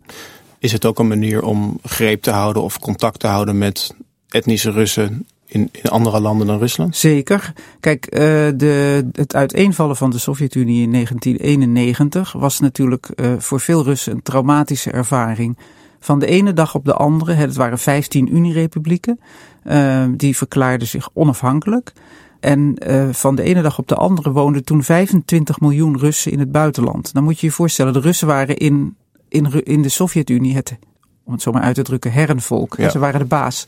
Is 0.59 0.73
het 0.73 0.85
ook 0.85 0.99
een 0.99 1.09
manier 1.09 1.43
om 1.43 1.79
greep 1.83 2.23
te 2.23 2.31
houden 2.31 2.63
of 2.63 2.79
contact 2.79 3.19
te 3.21 3.27
houden 3.27 3.59
met 3.59 3.95
etnische 4.29 4.71
Russen 4.71 5.27
in, 5.53 5.69
in 5.73 5.91
andere 5.91 6.21
landen 6.21 6.47
dan 6.47 6.59
Rusland? 6.59 6.97
Zeker. 6.97 7.53
Kijk, 7.81 8.07
eh, 8.07 8.21
de, 8.57 9.09
het 9.13 9.35
uiteenvallen 9.35 9.97
van 9.97 10.11
de 10.11 10.19
Sovjet-Unie 10.19 10.83
in 10.83 10.93
1991 10.93 12.33
was 12.33 12.61
natuurlijk 12.61 13.07
eh, 13.07 13.33
voor 13.39 13.61
veel 13.61 13.85
Russen 13.85 14.13
een 14.13 14.23
traumatische 14.23 14.91
ervaring. 14.91 15.59
Van 16.01 16.19
de 16.19 16.27
ene 16.27 16.53
dag 16.53 16.75
op 16.75 16.85
de 16.85 16.95
andere, 16.95 17.33
het 17.33 17.57
waren 17.57 17.79
15 17.79 18.37
Unierepublieken, 18.37 19.21
eh, 19.63 20.05
die 20.17 20.37
verklaarden 20.37 20.89
zich 20.89 21.09
onafhankelijk. 21.13 21.93
En 22.41 22.77
van 23.11 23.35
de 23.35 23.43
ene 23.43 23.63
dag 23.63 23.79
op 23.79 23.89
de 23.89 23.95
andere 23.95 24.31
woonden 24.31 24.65
toen 24.65 24.83
25 24.83 25.61
miljoen 25.61 25.99
Russen 25.99 26.33
in 26.33 26.39
het 26.39 26.53
buitenland. 26.53 27.13
Dan 27.13 27.25
moet 27.25 27.41
je 27.41 27.47
je 27.47 27.53
voorstellen, 27.53 27.93
de 27.93 28.01
Russen 28.01 28.27
waren 28.27 28.57
in, 28.57 28.97
in, 29.29 29.65
in 29.65 29.83
de 29.83 29.89
Sovjet-Unie 29.89 30.55
het, 30.55 30.77
om 31.25 31.33
het 31.33 31.43
zo 31.43 31.53
maar 31.53 31.63
uit 31.63 31.75
te 31.75 31.83
drukken, 31.83 32.13
herrenvolk. 32.13 32.77
Ja. 32.77 32.91
Ze 32.91 32.99
waren 32.99 33.21
de 33.21 33.27
baas. 33.27 33.67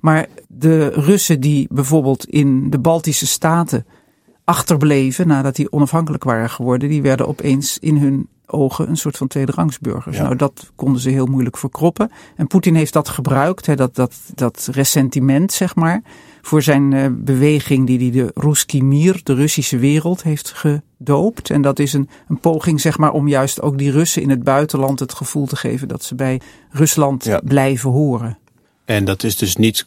Maar 0.00 0.26
de 0.48 0.88
Russen 0.88 1.40
die 1.40 1.66
bijvoorbeeld 1.70 2.24
in 2.24 2.70
de 2.70 2.78
Baltische 2.78 3.26
Staten 3.26 3.86
achterbleven 4.44 5.26
nadat 5.26 5.56
die 5.56 5.72
onafhankelijk 5.72 6.24
waren 6.24 6.50
geworden, 6.50 6.88
die 6.88 7.02
werden 7.02 7.28
opeens 7.28 7.78
in 7.78 7.96
hun 7.96 8.28
ogen 8.46 8.88
een 8.88 8.96
soort 8.96 9.16
van 9.16 9.26
tweederangsburgers. 9.26 10.16
Ja. 10.16 10.22
Nou, 10.22 10.36
dat 10.36 10.72
konden 10.74 11.00
ze 11.00 11.10
heel 11.10 11.26
moeilijk 11.26 11.56
verkroppen. 11.56 12.10
En 12.36 12.46
Poetin 12.46 12.74
heeft 12.74 12.92
dat 12.92 13.08
gebruikt, 13.08 13.66
hè, 13.66 13.76
dat, 13.76 13.94
dat, 13.94 14.14
dat 14.34 14.68
ressentiment, 14.72 15.52
zeg 15.52 15.74
maar, 15.74 16.02
voor 16.42 16.62
zijn 16.62 16.92
eh, 16.92 17.06
beweging 17.12 17.86
die 17.86 17.98
hij 17.98 18.10
de 18.10 18.30
Ruski 18.34 18.82
Mir, 18.82 19.20
de 19.22 19.34
Russische 19.34 19.78
wereld, 19.78 20.22
heeft 20.22 20.52
gedoopt. 20.52 21.50
En 21.50 21.62
dat 21.62 21.78
is 21.78 21.92
een, 21.92 22.08
een 22.28 22.40
poging, 22.40 22.80
zeg 22.80 22.98
maar, 22.98 23.12
om 23.12 23.28
juist 23.28 23.62
ook 23.62 23.78
die 23.78 23.90
Russen 23.90 24.22
in 24.22 24.30
het 24.30 24.42
buitenland 24.42 24.98
het 25.00 25.14
gevoel 25.14 25.46
te 25.46 25.56
geven 25.56 25.88
dat 25.88 26.02
ze 26.04 26.14
bij 26.14 26.40
Rusland 26.70 27.24
Ja. 27.24 27.40
blijven 27.44 27.90
horen. 27.90 28.38
En 28.88 29.04
dat 29.04 29.22
is 29.24 29.36
dus 29.36 29.56
niet 29.56 29.86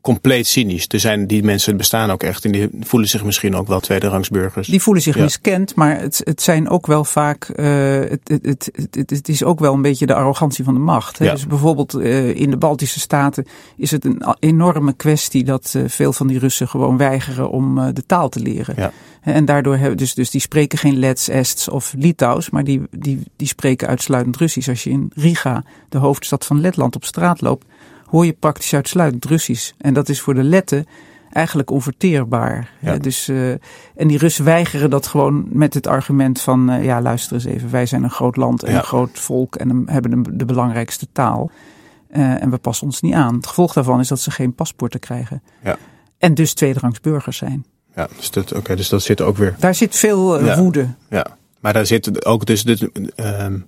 compleet 0.00 0.46
cynisch. 0.46 0.86
Er 0.88 1.00
zijn 1.00 1.26
die 1.26 1.42
mensen 1.42 1.76
bestaan 1.76 2.10
ook 2.10 2.22
echt 2.22 2.44
en 2.44 2.52
die 2.52 2.68
voelen 2.80 3.08
zich 3.08 3.24
misschien 3.24 3.54
ook 3.54 3.66
wel 3.66 3.80
tweederangsburgers. 3.80 4.68
Die 4.68 4.82
voelen 4.82 5.02
zich 5.02 5.18
miskend, 5.18 5.74
maar 5.74 6.00
het, 6.00 6.20
het 6.24 6.42
zijn 6.42 6.68
ook 6.68 6.86
wel 6.86 7.04
vaak, 7.04 7.48
uh, 7.56 7.66
het, 7.98 8.20
het, 8.42 8.70
het, 8.90 9.10
het, 9.10 9.28
is 9.28 9.44
ook 9.44 9.60
wel 9.60 9.74
een 9.74 9.82
beetje 9.82 10.06
de 10.06 10.14
arrogantie 10.14 10.64
van 10.64 10.74
de 10.74 10.80
macht. 10.80 11.18
Hè? 11.18 11.30
Dus 11.30 11.46
bijvoorbeeld 11.46 11.94
uh, 11.94 12.34
in 12.34 12.50
de 12.50 12.56
Baltische 12.56 13.00
Staten 13.00 13.46
is 13.76 13.90
het 13.90 14.04
een 14.04 14.36
enorme 14.38 14.92
kwestie 14.92 15.44
dat 15.44 15.72
uh, 15.76 15.82
veel 15.86 16.12
van 16.12 16.26
die 16.26 16.38
Russen 16.38 16.68
gewoon 16.68 16.96
weigeren 16.96 17.50
om 17.50 17.92
de 17.92 18.06
taal 18.06 18.28
te 18.28 18.40
leren. 18.40 18.74
Ja. 18.76 18.92
En 19.20 19.44
daardoor 19.44 19.76
hebben 19.76 19.96
dus, 19.96 20.14
dus 20.14 20.30
die 20.30 20.40
spreken 20.40 20.78
geen 20.78 20.98
Lets, 20.98 21.28
Ests 21.28 21.68
of 21.68 21.94
Litouws, 21.98 22.50
maar 22.50 22.64
die, 22.64 22.82
die, 22.90 23.22
die 23.36 23.48
spreken 23.48 23.88
uitsluitend 23.88 24.36
Russisch. 24.36 24.68
Als 24.68 24.84
je 24.84 24.90
in 24.90 25.10
Riga, 25.14 25.64
de 25.88 25.98
hoofdstad 25.98 26.46
van 26.46 26.60
Letland, 26.60 26.96
op 26.96 27.04
straat 27.04 27.40
loopt, 27.40 27.64
hoor 28.10 28.26
je 28.26 28.32
praktisch 28.32 28.74
uitsluitend 28.74 29.24
Russisch. 29.24 29.72
En 29.78 29.94
dat 29.94 30.08
is 30.08 30.20
voor 30.20 30.34
de 30.34 30.42
Letten 30.42 30.86
eigenlijk 31.32 31.70
onverteerbaar. 31.70 32.70
Ja. 32.80 32.98
Dus, 32.98 33.28
uh, 33.28 33.50
en 33.96 34.08
die 34.08 34.18
Russen 34.18 34.44
weigeren 34.44 34.90
dat 34.90 35.06
gewoon 35.06 35.46
met 35.48 35.74
het 35.74 35.86
argument 35.86 36.40
van, 36.40 36.70
uh, 36.70 36.84
ja 36.84 37.00
luister 37.00 37.34
eens 37.34 37.44
even, 37.44 37.70
wij 37.70 37.86
zijn 37.86 38.02
een 38.02 38.10
groot 38.10 38.36
land 38.36 38.62
en 38.62 38.72
ja. 38.72 38.78
een 38.78 38.84
groot 38.84 39.18
volk 39.18 39.56
en 39.56 39.82
hebben 39.86 40.22
de, 40.22 40.36
de 40.36 40.44
belangrijkste 40.44 41.06
taal. 41.12 41.50
Uh, 42.10 42.42
en 42.42 42.50
we 42.50 42.58
passen 42.58 42.86
ons 42.86 43.00
niet 43.00 43.14
aan. 43.14 43.34
Het 43.34 43.46
gevolg 43.46 43.72
daarvan 43.72 44.00
is 44.00 44.08
dat 44.08 44.20
ze 44.20 44.30
geen 44.30 44.54
paspoorten 44.54 45.00
krijgen. 45.00 45.42
Ja. 45.62 45.76
En 46.18 46.34
dus 46.34 46.54
tweederangs 46.54 47.00
burgers 47.00 47.36
zijn. 47.36 47.64
Ja, 47.94 48.08
dus 48.16 48.30
dat, 48.30 48.54
oké, 48.54 48.76
dus 48.76 48.88
dat 48.88 49.02
zit 49.02 49.20
ook 49.20 49.36
weer. 49.36 49.54
Daar 49.58 49.74
zit 49.74 49.96
veel 49.96 50.54
woede. 50.56 50.88
Ja, 51.10 51.26
maar 51.60 51.72
daar 51.72 51.86
zit 51.86 52.24
ook 52.24 52.46
dus 52.46 52.62
dit, 52.62 52.88
ehm, 53.14 53.58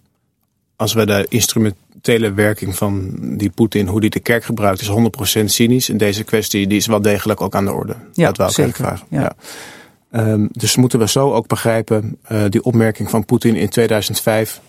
als 0.79 0.93
we 0.93 1.07
de 1.07 1.27
instrumentele 1.29 2.33
werking 2.33 2.77
van 2.77 3.19
die 3.37 3.51
Poetin, 3.51 3.87
hoe 3.87 4.01
die 4.01 4.11
de 4.11 4.21
kerk 4.21 4.45
gebruikt, 4.45 4.81
is 4.81 4.91
100% 5.41 5.45
cynisch. 5.45 5.89
En 5.89 5.97
deze 5.97 6.25
kwestie 6.25 6.67
die 6.67 6.77
is 6.77 6.87
wel 6.87 7.03
degelijk 7.03 7.41
ook 7.41 7.55
aan 7.55 7.65
de 7.65 7.73
orde. 7.73 7.95
Ja, 8.13 8.27
dat 8.27 8.37
wel 8.37 8.51
zeker. 8.51 8.75
Vragen. 8.75 9.07
Ja. 9.11 9.21
ja. 9.21 10.31
Um, 10.33 10.49
dus 10.53 10.77
moeten 10.77 10.99
we 10.99 11.09
zo 11.09 11.33
ook 11.33 11.47
begrijpen, 11.47 12.19
uh, 12.33 12.43
die 12.49 12.63
opmerking 12.63 13.11
van 13.11 13.25
Poetin 13.25 13.57
in 13.57 13.69
2005, 13.69 14.61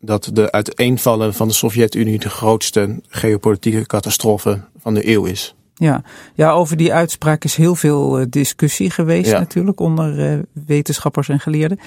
dat 0.00 0.30
de 0.32 0.52
uiteenvallen 0.52 1.34
van 1.34 1.48
de 1.48 1.54
Sovjet-Unie 1.54 2.18
de 2.18 2.30
grootste 2.30 3.00
geopolitieke 3.08 3.86
catastrofe 3.86 4.60
van 4.78 4.94
de 4.94 5.08
eeuw 5.08 5.24
is. 5.24 5.54
Ja. 5.74 6.02
ja, 6.34 6.50
over 6.50 6.76
die 6.76 6.92
uitspraak 6.92 7.44
is 7.44 7.56
heel 7.56 7.74
veel 7.74 8.20
uh, 8.20 8.26
discussie 8.28 8.90
geweest 8.90 9.30
ja. 9.30 9.38
natuurlijk 9.38 9.80
onder 9.80 10.32
uh, 10.32 10.38
wetenschappers 10.66 11.28
en 11.28 11.40
geleerden. 11.40 11.78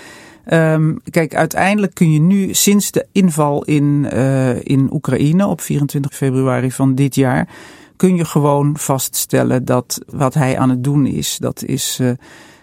Um, 0.54 1.02
kijk, 1.10 1.36
uiteindelijk 1.36 1.94
kun 1.94 2.12
je 2.12 2.20
nu 2.20 2.54
sinds 2.54 2.92
de 2.92 3.08
inval 3.12 3.64
in, 3.64 4.08
uh, 4.14 4.64
in 4.64 4.90
Oekraïne 4.94 5.48
op 5.48 5.62
24 5.62 6.16
februari 6.16 6.72
van 6.72 6.96
dit 6.96 7.16
jaar, 7.16 7.50
kun 7.96 8.16
je 8.16 8.26
gewoon 8.26 8.78
vaststellen 8.78 9.66
dat 9.66 10.00
wat 10.10 10.34
hij 10.34 10.58
aan 10.58 10.70
het 10.70 10.84
doen 10.84 11.06
is, 11.06 11.38
dat 11.38 11.64
is 11.64 12.00
uh, 12.02 12.12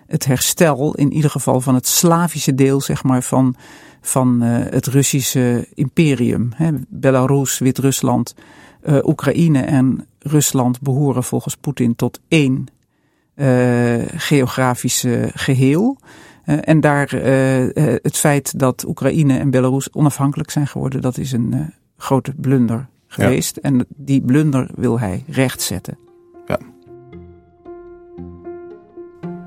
het 0.06 0.24
herstel 0.24 0.94
in 0.94 1.12
ieder 1.12 1.30
geval 1.30 1.60
van 1.60 1.74
het 1.74 1.86
Slavische 1.86 2.54
deel, 2.54 2.80
zeg 2.80 3.02
maar, 3.02 3.22
van, 3.22 3.56
van 4.00 4.42
uh, 4.42 4.58
het 4.70 4.86
Russische 4.86 5.68
imperium. 5.74 6.50
Hè, 6.54 6.70
Belarus, 6.88 7.58
Wit-Rusland, 7.58 8.34
Oekraïne 9.02 9.60
en 9.60 10.06
Rusland 10.18 10.80
behoren 10.80 11.24
volgens 11.24 11.56
Poetin 11.56 11.96
tot 11.96 12.20
één 12.28 12.66
geografische 14.16 15.30
geheel. 15.34 15.98
Uh, 16.46 16.58
en 16.60 16.80
daar 16.80 17.14
uh, 17.14 17.60
uh, 17.60 17.68
het 18.02 18.16
feit 18.16 18.58
dat 18.58 18.84
Oekraïne 18.86 19.38
en 19.38 19.50
Belarus 19.50 19.92
onafhankelijk 19.92 20.50
zijn 20.50 20.66
geworden, 20.66 21.00
dat 21.00 21.18
is 21.18 21.32
een 21.32 21.74
grote 21.96 22.32
blunder 22.36 22.88
geweest. 23.06 23.58
Ja. 23.62 23.62
En 23.62 23.86
die 23.88 24.22
blunder 24.22 24.70
wil 24.74 25.00
hij 25.00 25.24
rechtzetten. 25.28 25.98
Ja. 26.46 26.58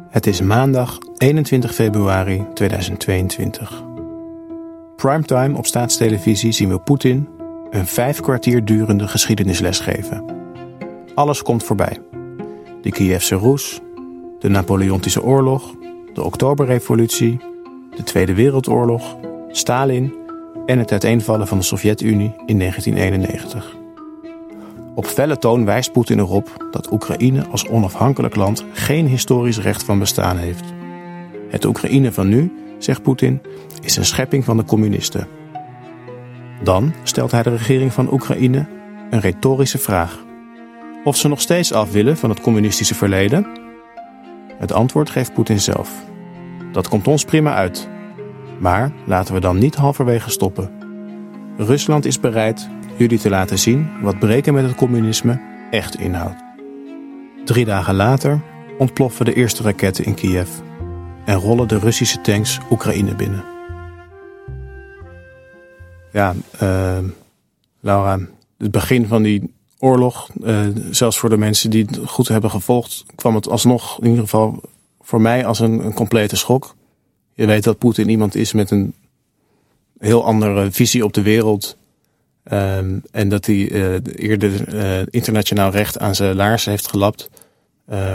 Het 0.09 0.27
is 0.27 0.41
maandag 0.41 0.97
21 1.17 1.73
februari 1.73 2.45
2022. 2.53 3.83
Primetime 4.95 5.57
op 5.57 5.65
staatstelevisie 5.65 6.51
zien 6.51 6.69
we 6.69 6.79
Poetin 6.79 7.27
een 7.69 7.87
vijf 7.87 8.19
kwartier 8.19 8.65
durende 8.65 9.07
geschiedenisles 9.07 9.79
geven. 9.79 10.25
Alles 11.15 11.41
komt 11.41 11.63
voorbij. 11.63 11.97
De 12.81 12.91
Kievse 12.91 13.35
Roes, 13.35 13.81
de 14.39 14.49
Napoleontische 14.49 15.23
oorlog, 15.23 15.75
de 16.15 16.23
Oktoberrevolutie, 16.23 17.39
de 17.95 18.03
Tweede 18.03 18.33
Wereldoorlog, 18.33 19.17
Stalin 19.51 20.13
en 20.65 20.79
het 20.79 20.91
uiteenvallen 20.91 21.47
van 21.47 21.57
de 21.57 21.63
Sovjet-Unie 21.63 22.33
in 22.45 22.59
1991. 22.59 23.75
Op 24.95 25.05
felle 25.05 25.37
toon 25.37 25.65
wijst 25.65 25.91
Poetin 25.91 26.19
erop 26.19 26.67
dat 26.71 26.91
Oekraïne 26.91 27.47
als 27.47 27.67
onafhankelijk 27.67 28.35
land 28.35 28.65
geen 28.73 29.07
historisch 29.07 29.59
recht 29.59 29.83
van 29.83 29.99
bestaan 29.99 30.37
heeft. 30.37 30.63
Het 31.49 31.65
Oekraïne 31.65 32.11
van 32.11 32.27
nu, 32.27 32.51
zegt 32.77 33.01
Poetin, 33.01 33.41
is 33.81 33.97
een 33.97 34.05
schepping 34.05 34.45
van 34.45 34.57
de 34.57 34.63
communisten. 34.63 35.27
Dan 36.63 36.93
stelt 37.03 37.31
hij 37.31 37.43
de 37.43 37.49
regering 37.49 37.93
van 37.93 38.13
Oekraïne 38.13 38.65
een 39.09 39.19
retorische 39.19 39.77
vraag. 39.77 40.23
Of 41.03 41.17
ze 41.17 41.27
nog 41.27 41.41
steeds 41.41 41.73
af 41.73 41.91
willen 41.91 42.17
van 42.17 42.29
het 42.29 42.41
communistische 42.41 42.95
verleden 42.95 43.64
het 44.57 44.71
antwoord 44.71 45.09
geeft 45.09 45.33
Poetin 45.33 45.59
zelf. 45.59 46.03
Dat 46.71 46.87
komt 46.87 47.07
ons 47.07 47.25
prima 47.25 47.53
uit. 47.53 47.89
Maar 48.59 48.91
laten 49.05 49.33
we 49.33 49.39
dan 49.39 49.57
niet 49.57 49.75
halverwege 49.75 50.29
stoppen. 50.29 50.71
Rusland 51.57 52.05
is 52.05 52.19
bereid 52.19 52.69
jullie 52.97 53.19
te 53.19 53.29
laten 53.29 53.59
zien 53.59 53.89
wat 54.01 54.19
breken 54.19 54.53
met 54.53 54.63
het 54.63 54.75
communisme 54.75 55.41
echt 55.71 55.99
inhoudt. 55.99 56.43
Drie 57.45 57.65
dagen 57.65 57.95
later 57.95 58.41
ontploffen 58.77 59.25
de 59.25 59.33
eerste 59.33 59.63
raketten 59.63 60.05
in 60.05 60.13
Kiev 60.13 60.49
en 61.25 61.35
rollen 61.35 61.67
de 61.67 61.79
Russische 61.79 62.21
tanks 62.21 62.59
Oekraïne 62.71 63.15
binnen. 63.15 63.43
Ja, 66.11 66.33
uh, 66.63 66.97
Laura, 67.79 68.19
het 68.57 68.71
begin 68.71 69.07
van 69.07 69.23
die 69.23 69.54
oorlog, 69.85 70.29
uh, 70.43 70.67
zelfs 70.91 71.17
voor 71.17 71.29
de 71.29 71.37
mensen 71.37 71.69
die 71.69 71.85
het 71.85 71.99
goed 72.05 72.27
hebben 72.27 72.49
gevolgd, 72.49 73.05
kwam 73.15 73.35
het 73.35 73.49
alsnog 73.49 73.99
in 74.01 74.07
ieder 74.07 74.23
geval 74.23 74.61
voor 75.01 75.21
mij 75.21 75.45
als 75.45 75.59
een, 75.59 75.85
een 75.85 75.93
complete 75.93 76.35
schok. 76.35 76.75
Je 77.33 77.45
weet 77.45 77.63
dat 77.63 77.77
Poetin 77.77 78.09
iemand 78.09 78.35
is 78.35 78.53
met 78.53 78.71
een 78.71 78.93
heel 79.99 80.25
andere 80.25 80.71
visie 80.71 81.03
op 81.03 81.13
de 81.13 81.21
wereld. 81.21 81.77
Um, 82.51 83.03
en 83.11 83.29
dat 83.29 83.45
hij 83.45 83.55
uh, 83.55 83.95
eerder 84.15 84.73
uh, 84.73 85.05
internationaal 85.09 85.71
recht 85.71 85.99
aan 85.99 86.15
zijn 86.15 86.35
laars 86.35 86.65
heeft 86.65 86.87
gelapt. 86.87 87.29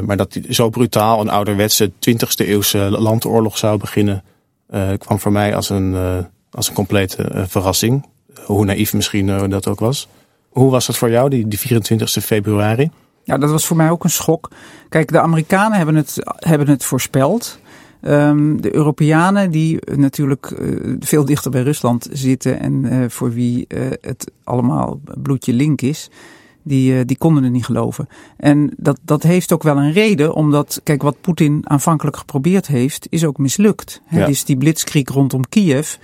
Maar 0.03 0.17
dat 0.17 0.35
hij 0.35 0.55
zo 0.55 0.69
brutaal 0.69 1.21
een 1.21 1.29
ouderwetse 1.29 1.91
20e 1.91 2.47
eeuwse 2.47 2.79
landoorlog 2.79 3.59
zou 3.59 3.79
beginnen, 3.79 4.23
kwam 4.99 5.21
voor 5.21 5.33
mij 5.33 5.57
als 5.57 5.69
een, 5.69 5.97
als 6.51 6.69
een 6.69 6.75
complete 6.75 7.45
verrassing. 7.49 8.07
Hoe 8.45 8.65
naïef 8.65 8.93
misschien 8.93 9.51
dat 9.51 9.69
ook 9.69 9.81
was. 9.81 10.09
Hoe 10.51 10.71
was 10.71 10.87
dat 10.87 10.97
voor 10.97 11.11
jou, 11.11 11.31
die, 11.31 11.49
die 11.49 11.59
24 11.59 12.25
februari? 12.25 12.91
Ja, 13.25 13.39
dat 13.39 13.51
was 13.51 13.67
voor 13.67 13.77
mij 13.77 13.91
ook 13.91 14.05
een 14.05 14.11
schok. 14.11 14.51
Kijk, 14.89 15.13
de 15.13 15.21
Amerikanen 15.21 15.77
hebben 15.77 15.95
het, 15.95 16.17
hebben 16.25 16.69
het 16.69 16.85
voorspeld. 16.85 17.61
Um, 18.03 18.61
de 18.61 18.75
Europeanen, 18.75 19.51
die 19.51 19.79
natuurlijk 19.97 20.51
uh, 20.51 20.97
veel 21.01 21.25
dichter 21.25 21.51
bij 21.51 21.63
Rusland 21.63 22.09
zitten 22.13 22.61
en 22.61 22.85
uh, 22.85 23.09
voor 23.09 23.33
wie 23.33 23.65
uh, 23.69 23.87
het 24.01 24.31
allemaal 24.45 25.01
bloedje 25.23 25.53
link 25.53 25.81
is, 25.81 26.11
die, 26.63 27.05
die 27.05 27.19
konden 27.19 27.43
het 27.43 27.53
niet 27.53 27.65
geloven. 27.65 28.09
En 28.37 28.73
dat, 28.77 28.99
dat 29.03 29.23
heeft 29.23 29.53
ook 29.53 29.63
wel 29.63 29.77
een 29.77 29.93
reden, 29.93 30.35
omdat, 30.35 30.81
kijk, 30.83 31.03
wat 31.03 31.21
Poetin 31.21 31.61
aanvankelijk 31.65 32.17
geprobeerd 32.17 32.67
heeft, 32.67 33.07
is 33.11 33.25
ook 33.25 33.39
mislukt. 33.39 34.03
Ja. 34.11 34.27
Dus 34.27 34.45
die 34.45 34.57
blitzkrieg 34.57 35.09
rondom 35.09 35.49
Kiev 35.49 35.97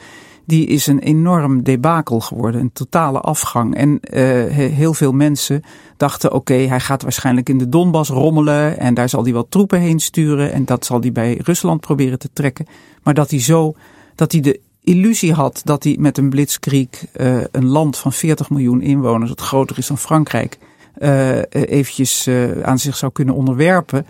die 0.46 0.66
is 0.66 0.86
een 0.86 0.98
enorm 0.98 1.62
debakel 1.62 2.20
geworden, 2.20 2.60
een 2.60 2.72
totale 2.72 3.20
afgang. 3.20 3.74
En 3.74 3.88
uh, 3.90 4.20
heel 4.52 4.94
veel 4.94 5.12
mensen 5.12 5.62
dachten, 5.96 6.32
oké, 6.32 6.52
okay, 6.52 6.66
hij 6.66 6.80
gaat 6.80 7.02
waarschijnlijk 7.02 7.48
in 7.48 7.58
de 7.58 7.68
Donbass 7.68 8.10
rommelen 8.10 8.78
en 8.78 8.94
daar 8.94 9.08
zal 9.08 9.22
hij 9.22 9.32
wel 9.32 9.48
troepen 9.48 9.80
heen 9.80 10.00
sturen 10.00 10.52
en 10.52 10.64
dat 10.64 10.84
zal 10.84 11.00
hij 11.00 11.12
bij 11.12 11.40
Rusland 11.42 11.80
proberen 11.80 12.18
te 12.18 12.30
trekken. 12.32 12.66
Maar 13.02 13.14
dat 13.14 13.30
hij 13.30 13.40
zo, 13.40 13.74
dat 14.14 14.32
hij 14.32 14.40
de 14.40 14.60
illusie 14.80 15.32
had 15.32 15.60
dat 15.64 15.84
hij 15.84 15.96
met 15.98 16.18
een 16.18 16.30
blitzkrieg 16.30 16.88
uh, 17.16 17.44
een 17.50 17.66
land 17.66 17.96
van 17.96 18.12
40 18.12 18.50
miljoen 18.50 18.80
inwoners, 18.80 19.30
dat 19.30 19.40
groter 19.40 19.78
is 19.78 19.86
dan 19.86 19.98
Frankrijk, 19.98 20.58
uh, 20.98 21.38
eventjes 21.50 22.28
aan 22.62 22.78
zich 22.78 22.96
zou 22.96 23.12
kunnen 23.12 23.34
onderwerpen. 23.34 24.06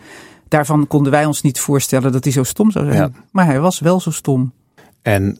Daarvan 0.49 0.87
konden 0.87 1.13
wij 1.13 1.25
ons 1.25 1.43
niet 1.43 1.61
voorstellen 1.61 2.13
dat 2.13 2.25
hij 2.25 2.33
zo 2.33 2.43
stom 2.43 2.71
zou 2.71 2.85
zijn. 2.85 2.97
Ja. 2.97 3.11
Maar 3.31 3.47
hij 3.47 3.61
was 3.61 3.79
wel 3.79 4.01
zo 4.01 4.11
stom. 4.11 4.53
En 5.03 5.39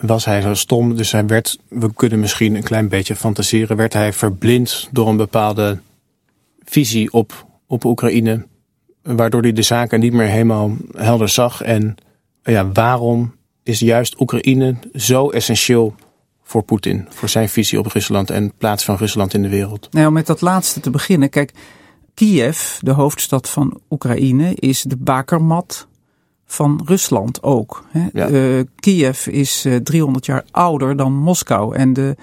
was 0.00 0.24
hij 0.24 0.40
zo 0.40 0.54
stom. 0.54 0.96
Dus 0.96 1.12
hij 1.12 1.26
werd, 1.26 1.58
we 1.68 1.94
kunnen 1.94 2.20
misschien 2.20 2.54
een 2.54 2.62
klein 2.62 2.88
beetje 2.88 3.16
fantaseren, 3.16 3.76
werd 3.76 3.92
hij 3.92 4.12
verblind 4.12 4.88
door 4.92 5.08
een 5.08 5.16
bepaalde 5.16 5.80
visie 6.64 7.12
op, 7.12 7.46
op 7.66 7.84
Oekraïne. 7.84 8.46
Waardoor 9.02 9.42
hij 9.42 9.52
de 9.52 9.62
zaken 9.62 10.00
niet 10.00 10.12
meer 10.12 10.26
helemaal 10.26 10.76
helder 10.96 11.28
zag. 11.28 11.62
En 11.62 11.94
ja, 12.42 12.72
waarom 12.72 13.34
is 13.62 13.78
juist 13.78 14.20
Oekraïne 14.20 14.76
zo 14.94 15.30
essentieel 15.30 15.94
voor 16.42 16.62
Poetin, 16.62 17.06
voor 17.08 17.28
zijn 17.28 17.48
visie 17.48 17.78
op 17.78 17.86
Rusland 17.86 18.30
en 18.30 18.52
plaats 18.58 18.84
van 18.84 18.96
Rusland 18.96 19.34
in 19.34 19.42
de 19.42 19.48
wereld? 19.48 19.88
Nou, 19.90 20.06
om 20.06 20.12
met 20.12 20.26
dat 20.26 20.40
laatste 20.40 20.80
te 20.80 20.90
beginnen. 20.90 21.30
Kijk, 21.30 21.52
Kiev, 22.14 22.78
de 22.78 22.90
hoofdstad 22.90 23.50
van 23.50 23.80
Oekraïne, 23.90 24.54
is 24.54 24.82
de 24.82 24.96
bakermat 24.96 25.88
van 26.50 26.80
Rusland 26.84 27.42
ook. 27.42 27.84
Ja. 28.12 28.28
Uh, 28.28 28.60
Kiev 28.76 29.26
is 29.26 29.66
uh, 29.66 29.76
300 29.76 30.26
jaar 30.26 30.44
ouder 30.50 30.96
dan 30.96 31.12
Moskou. 31.12 31.76
En 31.76 31.92
de 31.92 32.16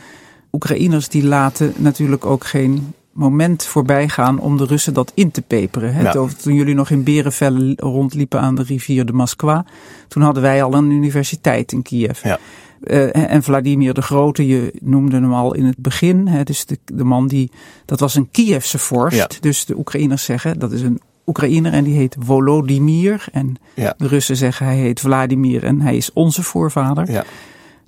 Oekraïners 0.51 1.09
die 1.09 1.23
laten 1.23 1.73
natuurlijk 1.77 2.25
ook 2.25 2.45
geen 2.45 2.93
moment 3.11 3.63
voorbij 3.63 4.09
gaan 4.09 4.39
om 4.39 4.57
de 4.57 4.65
Russen 4.65 4.93
dat 4.93 5.11
in 5.13 5.31
te 5.31 5.41
peperen. 5.41 5.93
Hè? 5.93 6.01
Ja. 6.01 6.27
Toen 6.41 6.53
jullie 6.53 6.75
nog 6.75 6.89
in 6.89 7.03
Berenvellen 7.03 7.73
rondliepen 7.75 8.39
aan 8.39 8.55
de 8.55 8.63
rivier 8.63 9.05
de 9.05 9.13
Moskwa, 9.13 9.65
toen 10.07 10.23
hadden 10.23 10.43
wij 10.43 10.63
al 10.63 10.73
een 10.73 10.91
universiteit 10.91 11.71
in 11.71 11.81
Kiev. 11.81 12.23
Ja. 12.23 12.39
Uh, 12.83 13.31
en 13.31 13.43
Vladimir 13.43 13.93
de 13.93 14.01
Grote, 14.01 14.47
je 14.47 14.73
noemde 14.81 15.15
hem 15.15 15.33
al 15.33 15.53
in 15.53 15.65
het 15.65 15.77
begin. 15.77 16.27
Hè, 16.27 16.43
dus 16.43 16.65
de, 16.65 16.79
de 16.85 17.03
man 17.03 17.27
die, 17.27 17.51
dat 17.85 17.99
was 17.99 18.15
een 18.15 18.31
Kievse 18.31 18.77
vorst. 18.77 19.17
Ja. 19.17 19.27
Dus 19.39 19.65
de 19.65 19.77
Oekraïners 19.77 20.23
zeggen, 20.23 20.59
dat 20.59 20.71
is 20.71 20.81
een 20.81 20.99
Oekraïner 21.27 21.73
en 21.73 21.83
die 21.83 21.95
heet 21.97 22.15
Volodymyr. 22.19 23.25
En 23.31 23.55
Ja. 23.73 23.93
de 23.97 24.07
Russen 24.07 24.37
zeggen 24.37 24.65
hij 24.65 24.75
heet 24.77 24.99
Vladimir 24.99 25.63
en 25.63 25.81
hij 25.81 25.97
is 25.97 26.13
onze 26.13 26.43
voorvader. 26.43 27.11
Ja. 27.11 27.23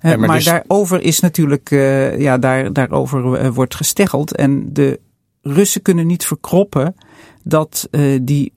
Ja, 0.02 0.16
maar 0.16 0.18
maar 0.18 0.36
dus- 0.36 0.44
daarover 0.44 1.00
is 1.00 1.20
natuurlijk, 1.20 1.70
eh, 1.70 2.20
ja, 2.20 2.38
daar, 2.38 2.72
daarover 2.72 3.34
eh, 3.34 3.48
wordt 3.48 3.74
gesteggeld. 3.74 4.36
En 4.36 4.72
de 4.72 5.00
Russen 5.42 5.82
kunnen 5.82 6.06
niet 6.06 6.24
verkroppen 6.24 6.94
dat 7.42 7.88
eh, 7.90 8.18
die 8.22 8.52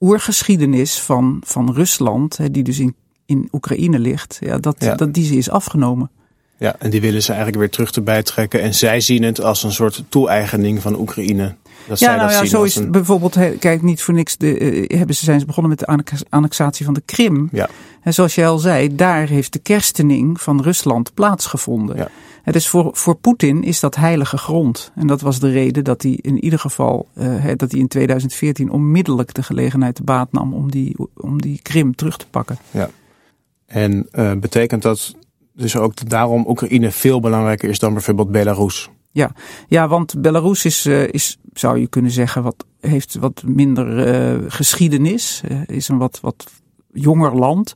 oergeschiedenis 0.00 1.00
van, 1.00 1.40
van 1.44 1.72
Rusland, 1.72 2.38
die 2.52 2.62
dus 2.62 2.78
in, 2.78 2.94
in 3.26 3.48
Oekraïne 3.52 3.98
ligt, 3.98 4.36
ja, 4.40 4.58
dat, 4.58 4.76
Ja. 4.78 4.94
dat 4.94 5.14
die 5.14 5.24
ze 5.24 5.36
is 5.36 5.50
afgenomen. 5.50 6.10
Ja, 6.58 6.76
en 6.78 6.90
die 6.90 7.00
willen 7.00 7.22
ze 7.22 7.28
eigenlijk 7.28 7.58
weer 7.60 7.70
terug 7.70 7.90
erbij 7.92 8.22
trekken. 8.22 8.62
En 8.62 8.74
zij 8.74 9.00
zien 9.00 9.22
het 9.22 9.40
als 9.40 9.62
een 9.62 9.72
soort 9.72 10.04
toe-eigening 10.08 10.82
van 10.82 10.98
Oekraïne. 10.98 11.54
Dat 11.88 11.98
Ja, 11.98 12.16
nou 12.16 12.20
dat 12.30 12.38
ja, 12.38 12.44
zo 12.44 12.62
is 12.62 12.76
een- 12.76 12.90
bijvoorbeeld, 12.90 13.38
kijk 13.58 13.82
niet 13.82 14.02
voor 14.02 14.14
niks, 14.14 14.36
de, 14.36 14.58
eh, 14.58 14.98
hebben 14.98 15.14
ze, 15.16 15.24
zijn 15.24 15.40
ze 15.40 15.46
begonnen 15.46 15.70
met 15.70 15.78
de 15.80 15.86
annex- 15.86 16.24
annexatie 16.28 16.84
van 16.84 16.94
de 16.94 17.02
Krim. 17.04 17.48
Ja. 17.52 17.68
En 18.02 18.14
zoals 18.14 18.34
jij 18.34 18.48
al 18.48 18.58
zei, 18.58 18.94
daar 18.96 19.28
heeft 19.28 19.52
de 19.52 19.58
kerstening 19.58 20.40
van 20.40 20.62
Rusland 20.62 21.14
plaatsgevonden. 21.14 21.96
Ja. 21.96 22.08
Het 22.42 22.54
is 22.54 22.68
voor, 22.68 22.90
voor 22.92 23.14
Poetin 23.14 23.62
is 23.62 23.80
dat 23.80 23.94
heilige 23.96 24.38
grond. 24.38 24.92
En 24.94 25.06
dat 25.06 25.20
was 25.20 25.38
de 25.40 25.50
reden 25.50 25.84
dat 25.84 26.02
hij 26.02 26.18
in 26.20 26.44
ieder 26.44 26.58
geval, 26.58 27.08
eh, 27.14 27.44
dat 27.56 27.70
hij 27.70 27.80
in 27.80 27.88
2014 27.88 28.70
onmiddellijk 28.70 29.34
de 29.34 29.42
gelegenheid 29.42 29.94
te 29.94 30.02
baat 30.02 30.32
nam 30.32 30.54
om 30.54 30.70
die, 30.70 30.96
om 31.16 31.40
die 31.42 31.60
Krim 31.62 31.94
terug 31.94 32.16
te 32.16 32.26
pakken. 32.30 32.58
En 33.66 34.06
eh, 34.10 34.32
betekent 34.32 34.82
dat 34.82 35.14
dus 35.54 35.76
ook 35.76 36.08
daarom 36.08 36.44
Oekraïne 36.48 36.90
veel 36.90 37.20
belangrijker 37.20 37.68
is 37.68 37.78
dan 37.78 37.92
bijvoorbeeld 37.92 38.30
Belarus? 38.30 38.90
Ja, 39.68 39.88
want 39.88 40.20
Belarus 40.20 40.64
is, 40.64 40.86
eh, 40.86 41.08
is 41.08 41.38
zou 41.52 41.78
je 41.78 41.86
kunnen 41.86 42.10
zeggen, 42.10 42.42
wat, 42.42 42.64
heeft 42.80 43.14
wat 43.14 43.42
minder 43.46 44.06
eh, 44.06 44.44
geschiedenis. 44.48 45.42
eh, 45.48 45.60
is 45.66 45.88
een 45.88 45.98
wat, 45.98 46.18
wat 46.20 46.46
jonger 46.92 47.34
land. 47.34 47.74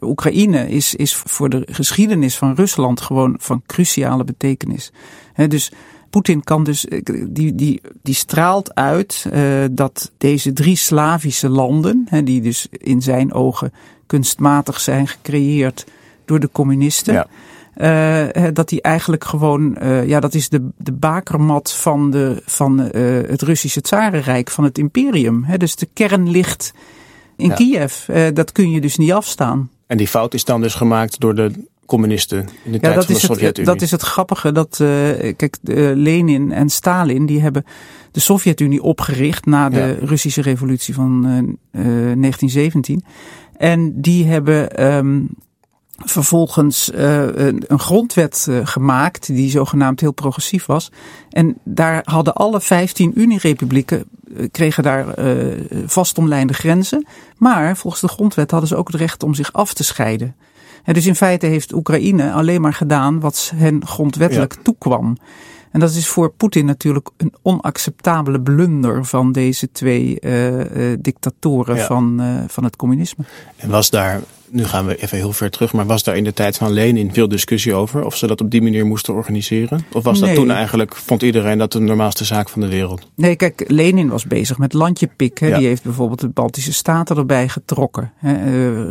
Oekraïne 0.00 0.68
is, 0.68 0.94
is 0.94 1.14
voor 1.14 1.48
de 1.48 1.66
geschiedenis 1.70 2.36
van 2.36 2.54
Rusland 2.54 3.00
gewoon 3.00 3.34
van 3.38 3.62
cruciale 3.66 4.24
betekenis. 4.24 4.92
Hè, 5.32 5.48
dus 5.48 5.72
Poetin 6.10 6.44
kan 6.44 6.64
dus, 6.64 6.86
die, 7.28 7.54
die, 7.54 7.80
die 8.02 8.14
straalt 8.14 8.74
uit 8.74 9.26
eh, 9.32 9.42
dat 9.70 10.12
deze 10.18 10.52
drie 10.52 10.76
Slavische 10.76 11.48
landen, 11.48 12.06
hè, 12.08 12.22
die 12.22 12.40
dus 12.40 12.66
in 12.70 13.02
zijn 13.02 13.32
ogen 13.32 13.72
kunstmatig 14.06 14.80
zijn 14.80 15.08
gecreëerd 15.08 15.86
door 16.24 16.40
de 16.40 16.48
communisten. 16.52 17.14
Ja. 17.14 17.26
Eh, 17.74 18.26
dat 18.52 18.68
die 18.68 18.82
eigenlijk 18.82 19.24
gewoon, 19.24 19.76
eh, 19.76 20.08
ja, 20.08 20.20
dat 20.20 20.34
is 20.34 20.48
de, 20.48 20.68
de 20.76 20.92
bakermat 20.92 21.72
van, 21.72 22.10
de, 22.10 22.42
van 22.46 22.80
eh, 22.80 23.02
het 23.28 23.42
Russische 23.42 23.80
Tsarenrijk, 23.80 24.50
van 24.50 24.64
het 24.64 24.78
imperium. 24.78 25.44
Hè, 25.44 25.56
dus 25.56 25.76
de 25.76 25.88
kern 25.92 26.30
ligt 26.30 26.72
in 27.36 27.48
Ja. 27.48 27.54
Kiev. 27.54 28.06
Dat 28.34 28.52
kun 28.52 28.70
je 28.70 28.80
dus 28.80 28.96
niet 28.96 29.12
afstaan. 29.12 29.70
En 29.86 29.96
die 29.96 30.08
fout 30.08 30.34
is 30.34 30.44
dan 30.44 30.60
dus 30.60 30.74
gemaakt 30.74 31.20
door 31.20 31.34
de 31.34 31.50
communisten 31.86 32.38
in 32.38 32.48
de 32.64 32.70
Ja, 32.72 32.78
tijd 32.78 32.94
dat 32.94 33.04
van 33.04 33.14
de 33.14 33.20
Sovjet-Unie. 33.20 33.70
dat 33.72 33.82
is 33.82 33.90
het 33.90 34.02
grappige. 34.02 34.52
Dat, 34.52 34.76
kijk, 35.36 35.56
Lenin 35.94 36.52
en 36.52 36.68
Stalin 36.68 37.26
die 37.26 37.40
hebben 37.40 37.64
de 38.10 38.20
Sovjet-Unie 38.20 38.82
opgericht 38.82 39.46
na 39.46 39.68
de 39.68 39.96
Ja. 40.00 40.06
Russische 40.06 40.42
revolutie 40.42 40.94
van 40.94 41.24
eh, 41.24 41.38
eh, 41.38 42.16
1917. 42.18 43.04
En 43.56 44.00
die 44.00 44.24
hebben 44.26 44.76
ehm, 44.76 45.20
vervolgens 46.04 46.90
eh, 46.90 47.26
een, 47.26 47.64
een 47.66 47.78
grondwet 47.78 48.46
eh, 48.48 48.60
gemaakt 48.62 49.26
die 49.26 49.50
zogenaamd 49.50 50.00
heel 50.00 50.12
progressief 50.12 50.66
was. 50.66 50.90
En 51.30 51.58
daar 51.64 52.02
hadden 52.04 52.34
alle 52.34 52.60
15 52.60 53.20
Unierepublieken 53.20 54.04
eh, 54.36 54.46
kregen 54.50 54.82
daar 54.82 55.06
vastomlijnde 55.86 56.52
grenzen. 56.52 57.06
Maar 57.36 57.76
volgens 57.76 58.02
de 58.02 58.08
grondwet 58.08 58.50
hadden 58.50 58.68
ze 58.68 58.76
ook 58.76 58.86
het 58.86 58.96
recht 58.96 59.22
om 59.22 59.34
zich 59.34 59.52
af 59.52 59.74
te 59.74 59.84
scheiden. 59.84 60.36
En 60.84 60.94
dus 60.94 61.06
in 61.06 61.14
feite 61.14 61.46
heeft 61.46 61.72
Oekraïne 61.72 62.32
alleen 62.32 62.60
maar 62.60 62.74
gedaan 62.74 63.20
wat 63.20 63.52
hen 63.54 63.86
grondwettelijk 63.86 64.54
toekwam. 64.62 65.16
En 65.70 65.80
dat 65.80 65.90
is 65.90 66.08
voor 66.08 66.30
Poetin 66.30 66.66
natuurlijk 66.66 67.08
een 67.16 67.34
onacceptabele 67.42 68.40
blunder 68.40 69.04
van 69.04 69.32
deze 69.32 69.72
twee 69.72 70.18
dictatoren 71.00 71.76
Ja. 71.76 71.86
van, 71.86 72.20
eh, 72.20 72.34
van 72.46 72.64
het 72.64 72.76
communisme. 72.76 73.24
En 73.56 73.70
was 73.70 73.90
daar, 73.90 74.20
nu 74.50 74.64
gaan 74.64 74.86
we 74.86 74.96
even 74.96 75.18
heel 75.18 75.32
ver 75.32 75.50
terug, 75.50 75.72
maar 75.72 75.86
was 75.86 76.02
daar 76.02 76.16
in 76.16 76.24
de 76.24 76.32
tijd 76.32 76.56
van 76.56 76.72
Lenin 76.72 77.12
veel 77.12 77.28
discussie 77.28 77.74
over? 77.74 78.04
Of 78.04 78.16
ze 78.16 78.26
dat 78.26 78.40
op 78.40 78.50
die 78.50 78.62
manier 78.62 78.86
moesten 78.86 79.14
organiseren? 79.14 79.84
Of 79.92 80.04
was 80.04 80.20
dat 80.20 80.34
toen 80.34 80.50
eigenlijk, 80.50 80.96
vond 80.96 81.22
iedereen 81.22 81.58
dat 81.58 81.72
de 81.72 81.80
normaalste 81.80 82.24
zaak 82.24 82.48
van 82.48 82.60
de 82.60 82.68
wereld? 82.68 83.08
Nee, 83.14 83.36
kijk, 83.36 83.64
Lenin 83.66 84.08
was 84.08 84.24
bezig 84.24 84.58
met 84.58 84.72
landje 84.72 85.08
pikken. 85.16 85.48
Ja. 85.48 85.58
Die 85.58 85.66
heeft 85.66 85.82
bijvoorbeeld 85.82 86.20
de 86.20 86.28
Baltische 86.28 86.72
Staten 86.72 87.16
erbij 87.16 87.48
getrokken. 87.48 88.12
Eh, 88.20 88.32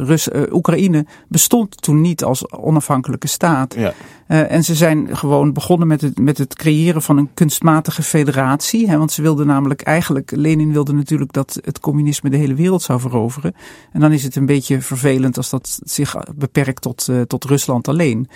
Rus, 0.03 0.29
eh, 0.29 0.41
Oekraïne 0.51 1.05
bestond 1.27 1.81
toen 1.81 2.01
niet 2.01 2.23
als 2.23 2.51
onafhankelijke 2.51 3.27
staat. 3.27 3.75
Ja, 3.77 3.93
Eh, 4.29 4.51
en 4.51 4.63
ze 4.63 4.75
zijn 4.75 5.17
gewoon 5.17 5.53
begonnen 5.53 5.87
met 5.87 6.01
het, 6.01 6.19
met 6.19 6.37
het 6.37 6.55
creëren 6.55 7.01
van 7.01 7.17
een 7.17 7.29
kunstmatige 7.33 8.03
federatie. 8.03 8.89
Hè, 8.89 8.97
want 8.97 9.11
ze 9.11 9.21
wilden 9.21 9.47
namelijk 9.47 9.81
eigenlijk, 9.81 10.31
Lenin 10.35 10.71
wilde 10.71 10.93
natuurlijk 10.93 11.33
dat 11.33 11.59
het 11.63 11.79
communisme 11.79 12.29
de 12.29 12.37
hele 12.37 12.53
wereld 12.53 12.81
zou 12.81 12.99
veroveren. 12.99 13.55
En 13.91 13.99
dan 13.99 14.11
is 14.11 14.23
het 14.23 14.35
een 14.35 14.45
beetje 14.45 14.81
vervelend 14.81 15.37
als 15.37 15.48
dat 15.49 15.79
zich 15.83 16.15
beperkt 16.35 16.81
tot, 16.81 17.07
eh, 17.09 17.21
tot 17.21 17.43
Rusland 17.43 17.87
alleen. 17.87 18.29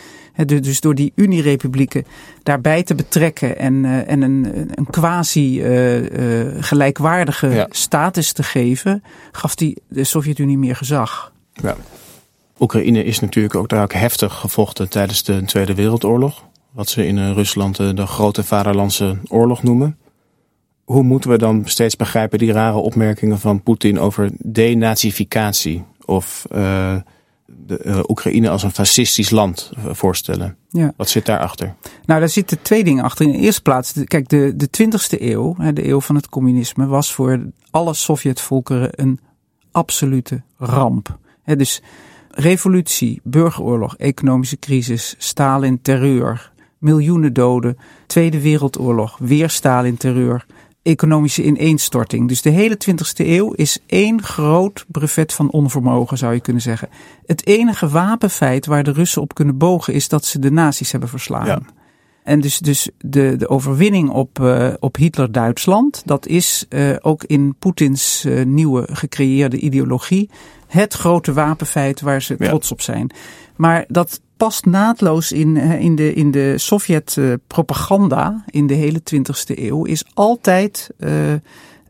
Dus 0.45 0.81
door 0.81 0.95
die 0.95 1.11
Unierepublieken 1.15 2.05
daarbij 2.43 2.83
te 2.83 2.95
betrekken 2.95 3.57
en, 3.57 3.85
eh, 3.85 4.09
en 4.11 4.21
een, 4.21 4.69
een 4.75 4.85
quasi 4.89 5.61
eh, 5.61 6.63
gelijkwaardige 6.63 7.47
Ja. 7.49 7.67
status 7.69 8.31
te 8.31 8.43
geven, 8.43 9.03
gaf 9.31 9.55
die 9.55 9.81
de 9.87 10.03
Sovjet-Unie 10.03 10.57
meer 10.57 10.75
gezag. 10.75 11.31
ja. 11.53 11.75
Oekraïne 12.59 13.03
is 13.03 13.19
natuurlijk 13.19 13.55
ook 13.55 13.69
daar 13.69 13.83
ook 13.83 13.93
heftig 13.93 14.33
gevochten 14.33 14.89
tijdens 14.89 15.23
de 15.23 15.43
Tweede 15.45 15.73
Wereldoorlog. 15.75 16.43
Wat 16.71 16.89
ze 16.89 17.05
in 17.07 17.33
Rusland 17.33 17.75
de 17.77 18.05
grote 18.05 18.43
vaderlandse 18.43 19.17
oorlog 19.27 19.63
noemen. 19.63 19.97
Hoe 20.83 21.03
moeten 21.03 21.29
we 21.29 21.37
dan 21.37 21.61
steeds 21.65 21.95
begrijpen 21.95 22.39
die 22.39 22.51
rare 22.51 22.77
opmerkingen 22.77 23.39
van 23.39 23.63
Poetin 23.63 23.99
over 23.99 24.29
denazificatie? 24.37 25.83
Of 26.13 26.45
eh, 26.51 26.95
de, 27.45 27.77
eh, 27.77 27.99
Oekraïne 28.07 28.49
als 28.49 28.63
een 28.63 28.71
fascistisch 28.71 29.29
land 29.29 29.71
eh, 29.75 29.93
voorstellen? 29.93 30.57
Ja. 30.69 30.93
Wat 30.97 31.09
zit 31.09 31.25
daarachter? 31.25 31.75
Nou, 32.05 32.19
daar 32.19 32.29
zitten 32.29 32.61
twee 32.61 32.83
dingen 32.83 33.03
achter. 33.03 33.25
In 33.25 33.31
de 33.31 33.37
eerste 33.37 33.61
plaats, 33.61 33.93
kijk, 34.03 34.29
de, 34.29 34.53
de 34.55 34.69
20e 34.81 35.21
eeuw, 35.21 35.55
de 35.73 35.87
eeuw 35.87 36.01
van 36.01 36.15
het 36.15 36.29
communisme, 36.29 36.85
was 36.85 37.13
voor 37.13 37.39
alle 37.69 37.93
Sovjetvolkeren 37.93 38.89
een 38.91 39.19
absolute 39.71 40.41
ramp. 40.57 41.17
Dus 41.45 41.81
revolutie, 42.29 43.21
burgeroorlog, 43.23 43.97
economische 43.97 44.59
crisis, 44.59 45.15
Stalin, 45.17 45.81
terreur, 45.81 46.51
miljoenen 46.77 47.33
doden, 47.33 47.77
Tweede 48.07 48.41
Wereldoorlog, 48.41 49.17
weer 49.17 49.49
Stalin, 49.49 49.97
terreur, 49.97 50.45
economische 50.83 51.43
ineenstorting. 51.43 52.27
Dus 52.27 52.41
de 52.41 52.49
hele 52.49 52.77
20e 52.89 53.25
eeuw 53.25 53.51
is 53.51 53.79
één 53.85 54.23
groot 54.23 54.85
brevet 54.87 55.33
van 55.33 55.51
onvermogen, 55.51 56.17
zou 56.17 56.33
je 56.33 56.39
kunnen 56.39 56.61
zeggen. 56.61 56.89
Het 57.25 57.45
enige 57.47 57.87
wapenfeit 57.87 58.65
waar 58.65 58.83
de 58.83 58.91
Russen 58.91 59.21
op 59.21 59.33
kunnen 59.33 59.57
bogen 59.57 59.93
is 59.93 60.07
dat 60.07 60.25
ze 60.25 60.39
de 60.39 60.51
nazi's 60.51 60.91
hebben 60.91 61.09
verslagen. 61.09 61.65
Ja. 61.65 61.81
En 62.23 62.39
dus, 62.41 62.59
dus 62.59 62.89
de, 62.97 63.35
de 63.37 63.49
overwinning 63.49 64.09
op, 64.09 64.39
eh, 64.39 64.73
op 64.79 64.95
Hitler-Duitsland, 64.95 66.01
dat 66.05 66.27
is 66.27 66.65
eh, 66.69 66.95
ook 67.01 67.23
in 67.23 67.55
Poetins 67.59 68.25
eh, 68.25 68.45
nieuwe 68.45 68.87
gecreëerde 68.91 69.57
ideologie 69.59 70.29
het 70.67 70.93
grote 70.93 71.33
wapenfeit 71.33 72.01
waar 72.01 72.21
ze 72.21 72.35
Ja. 72.39 72.47
trots 72.47 72.71
op 72.71 72.81
zijn. 72.81 73.09
Maar 73.55 73.85
dat 73.87 74.21
past 74.37 74.65
naadloos 74.65 75.31
in, 75.31 75.57
eh, 75.57 75.79
in 75.79 75.95
de, 75.95 76.13
in 76.13 76.31
de 76.31 76.57
Sovjet-propaganda 76.57 78.43
in 78.49 78.67
de 78.67 78.73
hele 78.73 79.01
20e 79.13 79.57
eeuw, 79.57 79.83
is 79.83 80.03
altijd 80.13 80.89
eh, 80.97 81.11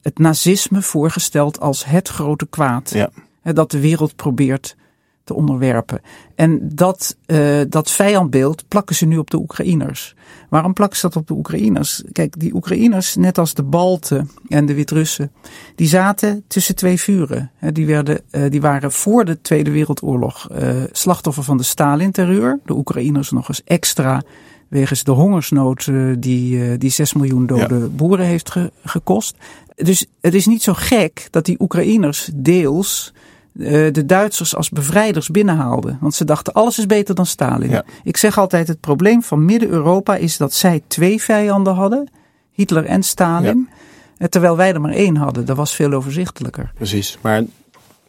het 0.01 0.17
nazisme 0.17 0.81
voorgesteld 0.81 1.59
als 1.59 1.85
het 1.85 2.09
grote 2.09 2.47
kwaad. 2.49 2.91
Ja. 2.93 3.09
Dat 3.53 3.71
de 3.71 3.79
wereld 3.79 4.15
probeert 4.15 4.75
te 5.23 5.33
onderwerpen. 5.33 6.01
En 6.35 6.59
dat, 6.75 7.17
uh, 7.27 7.61
dat 7.69 7.91
vijandbeeld 7.91 8.67
plakken 8.67 8.95
ze 8.95 9.05
nu 9.05 9.17
op 9.17 9.29
de 9.29 9.37
Oekraïners. 9.37 10.15
Waarom 10.49 10.73
plakken 10.73 10.99
ze 10.99 11.07
dat 11.07 11.15
op 11.15 11.27
de 11.27 11.33
Oekraïners? 11.33 12.03
Kijk, 12.11 12.39
die 12.39 12.53
Oekraïners, 12.53 13.15
net 13.15 13.37
als 13.37 13.53
de 13.53 13.63
Balten 13.63 14.29
en 14.47 14.65
de 14.65 14.73
Wit-Russen, 14.73 15.31
die 15.75 15.87
zaten 15.87 16.43
tussen 16.47 16.75
twee 16.75 16.99
vuren. 16.99 17.51
Die, 17.73 17.85
werden, 17.85 18.21
uh, 18.31 18.49
die 18.49 18.61
waren 18.61 18.91
voor 18.91 19.25
de 19.25 19.41
Tweede 19.41 19.71
Wereldoorlog 19.71 20.49
uh, 20.51 20.83
slachtoffer 20.91 21.43
van 21.43 21.57
de 21.57 21.63
Stalin-terreur. 21.63 22.59
De 22.65 22.75
Oekraïners 22.75 23.31
nog 23.31 23.47
eens 23.47 23.63
extra 23.63 24.23
wegens 24.67 25.03
de 25.03 25.11
hongersnood 25.11 25.91
die, 26.19 26.77
die 26.77 26.89
6 26.89 27.13
miljoen 27.13 27.45
dode 27.45 27.79
ja. 27.79 27.87
boeren 27.87 28.25
heeft 28.25 28.51
ge, 28.51 28.71
gekost. 28.83 29.35
Dus 29.75 30.05
het 30.21 30.33
is 30.33 30.45
niet 30.45 30.63
zo 30.63 30.73
gek 30.73 31.27
dat 31.29 31.45
die 31.45 31.59
Oekraïners 31.59 32.29
deels 32.33 33.13
de 33.53 34.03
Duitsers 34.05 34.55
als 34.55 34.69
bevrijders 34.69 35.29
binnenhaalden. 35.29 35.97
Want 36.01 36.15
ze 36.15 36.25
dachten 36.25 36.53
alles 36.53 36.79
is 36.79 36.85
beter 36.85 37.15
dan 37.15 37.25
Stalin. 37.25 37.69
Ja. 37.69 37.83
Ik 38.03 38.17
zeg 38.17 38.37
altijd 38.37 38.67
het 38.67 38.79
probleem 38.79 39.23
van 39.23 39.45
Midden-Europa 39.45 40.15
is 40.15 40.37
dat 40.37 40.53
zij 40.53 40.83
twee 40.87 41.21
vijanden 41.21 41.73
hadden. 41.73 42.09
Hitler 42.51 42.85
en 42.85 43.03
Stalin. 43.03 43.69
Ja. 44.17 44.27
Terwijl 44.27 44.57
wij 44.57 44.73
er 44.73 44.81
maar 44.81 44.91
één 44.91 45.15
hadden. 45.15 45.45
Dat 45.45 45.57
was 45.57 45.75
veel 45.75 45.91
overzichtelijker. 45.91 46.71
Precies. 46.75 47.17
Maar 47.21 47.43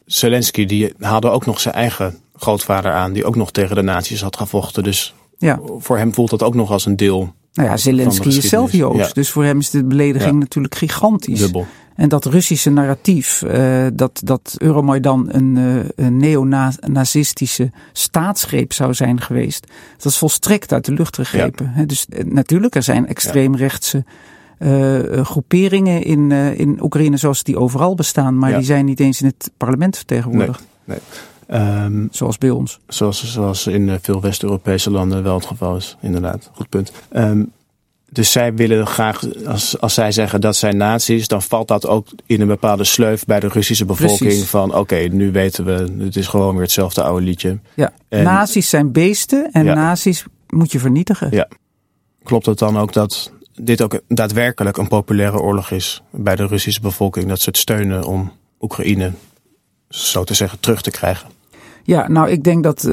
Zelensky 0.06 0.66
die 0.66 0.94
haalde 0.98 1.28
ook 1.28 1.46
nog 1.46 1.60
zijn 1.60 1.74
eigen 1.74 2.18
grootvader 2.36 2.92
aan. 2.92 3.12
Die 3.12 3.24
ook 3.24 3.36
nog 3.36 3.50
tegen 3.50 3.76
de 3.76 3.82
nazi's 3.82 4.20
had 4.20 4.36
gevochten. 4.36 4.82
Dus 4.82 5.14
ja. 5.38 5.60
voor 5.78 5.98
hem 5.98 6.14
voelt 6.14 6.30
dat 6.30 6.42
ook 6.42 6.54
nog 6.54 6.70
als 6.70 6.86
een 6.86 6.96
deel 6.96 7.34
nou 7.54 7.68
ja, 7.68 7.76
Zelensky 7.76 8.28
is 8.28 8.48
zelf 8.48 8.72
Joods. 8.72 8.98
Ja. 8.98 9.12
Dus 9.12 9.30
voor 9.30 9.44
hem 9.44 9.58
is 9.58 9.70
de 9.70 9.84
belediging 9.84 10.32
ja. 10.32 10.38
natuurlijk 10.38 10.74
gigantisch. 10.74 11.38
Dubbel. 11.38 11.66
En 11.94 12.08
dat 12.08 12.24
Russische 12.24 12.70
narratief, 12.70 13.42
uh, 13.42 13.86
dat, 13.92 14.20
dat 14.24 14.54
Euromaidan 14.58 15.28
een, 15.30 15.56
uh, 15.56 15.84
een 15.96 16.16
neonazistische 16.16 17.70
staatsgreep 17.92 18.72
zou 18.72 18.94
zijn 18.94 19.20
geweest, 19.20 19.66
dat 19.96 20.06
is 20.06 20.18
volstrekt 20.18 20.72
uit 20.72 20.84
de 20.84 20.92
lucht 20.92 21.16
gegrepen. 21.16 21.72
Ja. 21.76 21.84
Dus 21.84 22.06
uh, 22.08 22.24
natuurlijk, 22.24 22.74
er 22.74 22.82
zijn 22.82 23.06
extreemrechtse 23.06 24.04
groeperingen 25.22 26.02
in, 26.02 26.32
in 26.32 26.82
Oekraïne 26.82 27.16
zoals 27.16 27.42
die 27.42 27.58
overal 27.58 27.94
bestaan, 27.94 28.38
maar 28.38 28.54
die 28.54 28.64
zijn 28.64 28.84
niet 28.84 29.00
eens 29.00 29.20
in 29.20 29.26
het 29.26 29.50
parlement 29.56 29.96
vertegenwoordigd. 29.96 30.66
Nee, 30.84 30.98
nee. 31.48 31.82
Um, 31.84 32.08
zoals 32.10 32.38
bij 32.38 32.50
ons. 32.50 32.80
Zoals, 32.86 33.32
zoals 33.32 33.66
in 33.66 33.98
veel 34.02 34.20
West-Europese 34.20 34.90
landen 34.90 35.22
wel 35.22 35.34
het 35.34 35.46
geval 35.46 35.76
is, 35.76 35.96
inderdaad. 36.00 36.50
Goed 36.54 36.68
punt. 36.68 36.92
Um, 37.12 37.52
dus 38.14 38.32
zij 38.32 38.54
willen 38.54 38.86
graag, 38.86 39.22
als, 39.46 39.80
als 39.80 39.94
zij 39.94 40.12
zeggen 40.12 40.40
dat 40.40 40.56
zij 40.56 40.72
nazi's, 40.72 41.28
dan 41.28 41.42
valt 41.42 41.68
dat 41.68 41.86
ook 41.86 42.06
in 42.26 42.40
een 42.40 42.46
bepaalde 42.46 42.84
sleuf 42.84 43.24
bij 43.24 43.40
de 43.40 43.48
Russische 43.48 43.84
bevolking. 43.84 44.18
Precies. 44.18 44.44
Van 44.44 44.68
oké, 44.68 44.78
okay, 44.78 45.06
nu 45.06 45.32
weten 45.32 45.64
we, 45.64 46.04
het 46.04 46.16
is 46.16 46.26
gewoon 46.26 46.52
weer 46.52 46.62
hetzelfde 46.62 47.02
oude 47.02 47.24
liedje. 47.24 47.58
Ja, 47.74 47.92
en, 48.08 48.24
nazi's 48.24 48.68
zijn 48.68 48.92
beesten 48.92 49.48
en 49.52 49.64
ja. 49.64 49.74
nazi's 49.74 50.24
moet 50.48 50.72
je 50.72 50.78
vernietigen. 50.78 51.28
Ja. 51.30 51.48
Klopt 52.22 52.46
het 52.46 52.58
dan 52.58 52.78
ook 52.78 52.92
dat 52.92 53.32
dit 53.54 53.82
ook 53.82 54.00
daadwerkelijk 54.08 54.76
een 54.76 54.88
populaire 54.88 55.40
oorlog 55.40 55.70
is 55.70 56.02
bij 56.10 56.36
de 56.36 56.46
Russische 56.46 56.80
bevolking? 56.80 57.28
Dat 57.28 57.40
ze 57.40 57.48
het 57.48 57.58
steunen 57.58 58.04
om 58.04 58.32
Oekraïne, 58.60 59.12
zo 59.88 60.24
te 60.24 60.34
zeggen, 60.34 60.60
terug 60.60 60.82
te 60.82 60.90
krijgen? 60.90 61.28
Ja, 61.86 62.08
nou 62.08 62.30
ik 62.30 62.44
denk 62.44 62.62
dat 62.62 62.84
uh, 62.84 62.92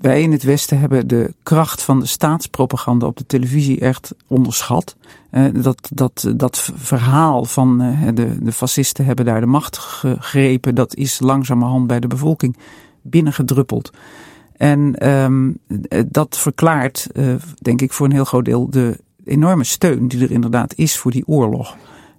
wij 0.00 0.22
in 0.22 0.32
het 0.32 0.42
Westen 0.42 0.78
hebben 0.78 1.08
de 1.08 1.34
kracht 1.42 1.82
van 1.82 2.00
de 2.00 2.06
staatspropaganda 2.06 3.06
op 3.06 3.16
de 3.16 3.26
televisie 3.26 3.80
echt 3.80 4.14
onderschat. 4.26 4.96
Uh, 5.30 5.44
dat, 5.62 5.88
dat, 5.94 6.32
dat 6.36 6.70
verhaal 6.74 7.44
van 7.44 7.82
uh, 7.82 8.08
de, 8.14 8.42
de 8.42 8.52
fascisten 8.52 9.04
hebben 9.04 9.24
daar 9.24 9.40
de 9.40 9.46
macht 9.46 9.78
gegrepen, 9.78 10.74
dat 10.74 10.94
is 10.94 11.20
langzamerhand 11.20 11.86
bij 11.86 12.00
de 12.00 12.06
bevolking 12.06 12.56
binnengedruppeld. 13.02 13.90
En 14.56 15.08
um, 15.08 15.58
dat 16.06 16.38
verklaart, 16.38 17.08
denk 17.58 17.80
ik, 17.80 17.92
voor 17.92 18.06
een 18.06 18.12
heel 18.12 18.24
groot 18.24 18.44
deel 18.44 18.70
de 18.70 18.98
enorme 19.24 19.64
steun 19.64 20.08
die 20.08 20.22
er 20.22 20.30
inderdaad 20.30 20.74
is 20.74 20.98
voor 20.98 21.10
die 21.10 21.26
oorlog. 21.26 21.76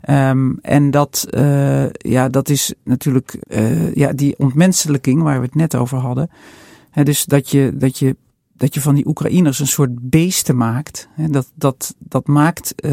Um, 0.09 0.59
en 0.61 0.91
dat, 0.91 1.27
uh, 1.29 1.89
ja, 1.89 2.29
dat 2.29 2.49
is 2.49 2.73
natuurlijk 2.83 3.37
uh, 3.47 3.95
ja, 3.95 4.13
die 4.13 4.37
ontmenselijking 4.37 5.21
waar 5.21 5.39
we 5.39 5.45
het 5.45 5.55
net 5.55 5.75
over 5.75 5.97
hadden. 5.97 6.29
Dus 7.03 7.25
dat 7.25 7.49
je, 7.49 7.71
dat, 7.77 7.97
je, 7.97 8.15
dat 8.53 8.73
je 8.73 8.81
van 8.81 8.95
die 8.95 9.07
Oekraïners 9.07 9.59
een 9.59 9.67
soort 9.67 10.09
beesten 10.09 10.57
maakt. 10.57 11.09
He, 11.11 11.27
dat, 11.27 11.51
dat, 11.55 11.95
dat 11.99 12.27
maakt 12.27 12.73
uh, 12.85 12.91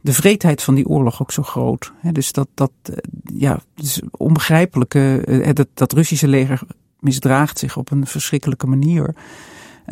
de 0.00 0.12
vreedheid 0.12 0.62
van 0.62 0.74
die 0.74 0.86
oorlog 0.86 1.20
ook 1.20 1.32
zo 1.32 1.42
groot. 1.42 1.92
Dus 2.12 2.32
dat, 2.32 2.48
dat 2.54 2.72
ja, 3.34 3.60
dus 3.74 4.02
onbegrijpelijk. 4.10 4.92
dat, 5.56 5.68
dat 5.74 5.92
Russische 5.92 6.28
leger 6.28 6.60
misdraagt 7.00 7.58
zich 7.58 7.76
op 7.76 7.90
een 7.90 8.06
verschrikkelijke 8.06 8.66
manier. 8.66 9.14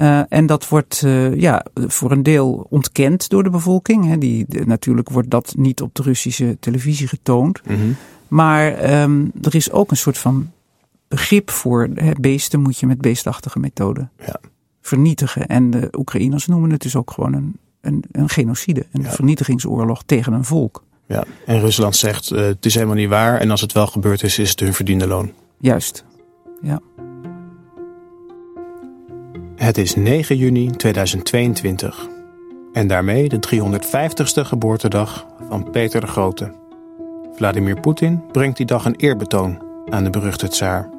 Uh, 0.00 0.20
en 0.28 0.46
dat 0.46 0.68
wordt 0.68 1.02
uh, 1.04 1.34
ja, 1.40 1.64
voor 1.74 2.10
een 2.10 2.22
deel 2.22 2.66
ontkend 2.70 3.28
door 3.28 3.42
de 3.42 3.50
bevolking. 3.50 4.06
Hè. 4.06 4.18
Die, 4.18 4.44
de, 4.48 4.66
natuurlijk 4.66 5.10
wordt 5.10 5.30
dat 5.30 5.54
niet 5.56 5.82
op 5.82 5.94
de 5.94 6.02
Russische 6.02 6.56
televisie 6.60 7.08
getoond. 7.08 7.60
Mm 7.68 7.76
-hmm. 7.76 7.96
Maar 8.28 8.92
um, 9.02 9.32
er 9.42 9.54
is 9.54 9.70
ook 9.70 9.90
een 9.90 9.96
soort 9.96 10.18
van 10.18 10.50
begrip 11.08 11.50
voor 11.50 11.88
hè, 11.94 12.12
beesten 12.20 12.60
moet 12.60 12.78
je 12.78 12.86
met 12.86 13.00
beestachtige 13.00 13.58
methoden 13.58 14.10
ja. 14.26 14.40
vernietigen. 14.80 15.46
En 15.46 15.70
de 15.70 15.88
Oekraïners 15.98 16.46
noemen 16.46 16.70
het 16.70 16.80
dus 16.82 16.96
ook 16.96 17.10
gewoon 17.10 17.32
een, 17.32 17.56
een, 17.80 18.04
een 18.12 18.28
genocide. 18.28 18.86
Een 18.92 19.02
Ja. 19.02 19.10
vernietigingsoorlog 19.10 20.02
tegen 20.06 20.32
een 20.32 20.44
volk. 20.44 20.84
Ja. 21.06 21.24
En 21.46 21.60
Rusland 21.60 21.96
zegt 21.96 22.30
uh, 22.30 22.40
het 22.40 22.66
is 22.66 22.74
helemaal 22.74 22.96
niet 22.96 23.08
waar. 23.08 23.40
En 23.40 23.50
als 23.50 23.60
het 23.60 23.72
wel 23.72 23.86
gebeurd 23.86 24.22
is, 24.22 24.38
is 24.38 24.50
het 24.50 24.60
hun 24.60 24.74
verdiende 24.74 25.06
loon. 25.06 25.32
Juist. 25.58 26.04
Ja. 26.62 26.80
Het 29.62 29.78
is 29.78 29.94
9 29.94 30.36
juni 30.36 30.70
2022 30.70 32.08
en 32.72 32.86
daarmee 32.86 33.28
de 33.28 33.38
350ste 33.48 34.46
geboortedag 34.46 35.26
van 35.48 35.70
Peter 35.70 36.00
de 36.00 36.06
Grote. 36.06 36.52
Vladimir 37.34 37.80
Poetin 37.80 38.22
brengt 38.32 38.56
die 38.56 38.66
dag 38.66 38.84
een 38.84 38.96
eerbetoon 38.96 39.62
aan 39.88 40.04
de 40.04 40.10
beruchte 40.10 40.48
tsaar. 40.48 40.90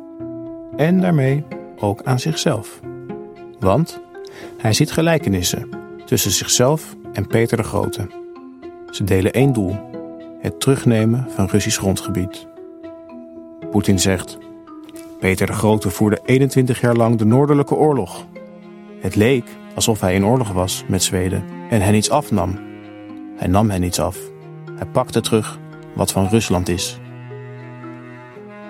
En 0.75 1.01
daarmee 1.01 1.43
ook 1.79 2.03
aan 2.03 2.19
zichzelf. 2.19 2.79
Want 3.59 4.01
hij 4.57 4.73
ziet 4.73 4.91
gelijkenissen 4.91 5.69
tussen 6.05 6.31
zichzelf 6.31 6.95
en 7.13 7.27
Peter 7.27 7.57
de 7.57 7.63
Grote. 7.63 8.07
Ze 8.89 9.03
delen 9.03 9.33
één 9.33 9.53
doel: 9.53 9.75
het 10.39 10.59
terugnemen 10.59 11.27
van 11.35 11.47
Russisch 11.47 11.79
grondgebied. 11.79 12.47
Poetin 13.71 13.99
zegt: 13.99 14.37
Peter 15.19 15.47
de 15.47 15.53
Grote 15.53 15.89
voerde 15.89 16.19
21 16.25 16.81
jaar 16.81 16.95
lang 16.95 17.17
de 17.17 17.25
Noordelijke 17.25 17.75
Oorlog. 17.75 18.25
Het 19.03 19.15
leek 19.15 19.45
alsof 19.75 19.99
hij 19.99 20.13
in 20.13 20.25
oorlog 20.25 20.51
was 20.51 20.83
met 20.87 21.03
Zweden 21.03 21.43
en 21.69 21.81
hen 21.81 21.95
iets 21.95 22.09
afnam. 22.09 22.59
Hij 23.35 23.47
nam 23.47 23.69
hen 23.69 23.83
iets 23.83 23.99
af. 23.99 24.17
Hij 24.75 24.85
pakte 24.85 25.21
terug 25.21 25.59
wat 25.95 26.11
van 26.11 26.27
Rusland 26.27 26.69
is. 26.69 26.99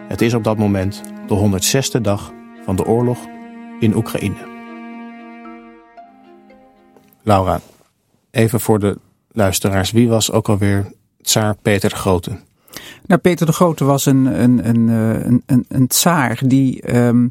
Het 0.07 0.21
is 0.21 0.33
op 0.33 0.43
dat 0.43 0.57
moment 0.57 1.01
de 1.27 1.59
106e 1.97 2.01
dag 2.01 2.31
van 2.65 2.75
de 2.75 2.85
oorlog 2.85 3.17
in 3.79 3.95
Oekraïne. 3.95 4.47
Laura, 7.21 7.59
even 8.31 8.59
voor 8.59 8.79
de 8.79 8.97
luisteraars. 9.31 9.91
Wie 9.91 10.09
was 10.09 10.31
ook 10.31 10.49
alweer 10.49 10.91
tsaar 11.21 11.55
Peter 11.61 11.89
de 11.89 11.95
Grote? 11.95 12.39
Nou, 13.05 13.21
Peter 13.21 13.45
de 13.45 13.53
Grote 13.53 13.85
was 13.85 14.05
een, 14.05 14.25
een, 14.25 14.67
een, 14.67 14.87
een, 14.87 15.43
een, 15.45 15.65
een 15.67 15.87
tsaar 15.87 16.41
die 16.45 16.95
um, 16.95 17.29